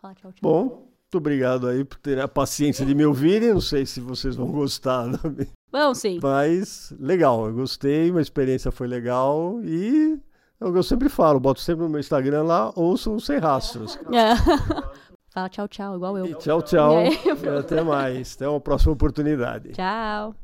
[0.00, 0.40] Fala tchau, tchau.
[0.42, 3.52] Bom, muito obrigado aí por ter a paciência de me ouvirem.
[3.52, 5.18] Não sei se vocês vão gostar, né?
[5.70, 6.18] Bom, sim.
[6.22, 10.18] mas legal, eu gostei, a experiência foi legal e
[10.60, 13.98] é o que eu sempre falo, boto sempre no meu Instagram lá, ouçam sem rastros.
[14.12, 14.34] É.
[15.28, 16.38] Fala tchau, tchau, igual E eu.
[16.38, 16.92] tchau, tchau.
[16.92, 17.18] E aí?
[17.44, 18.34] E até mais.
[18.36, 19.72] Até uma próxima oportunidade.
[19.72, 20.34] Tchau.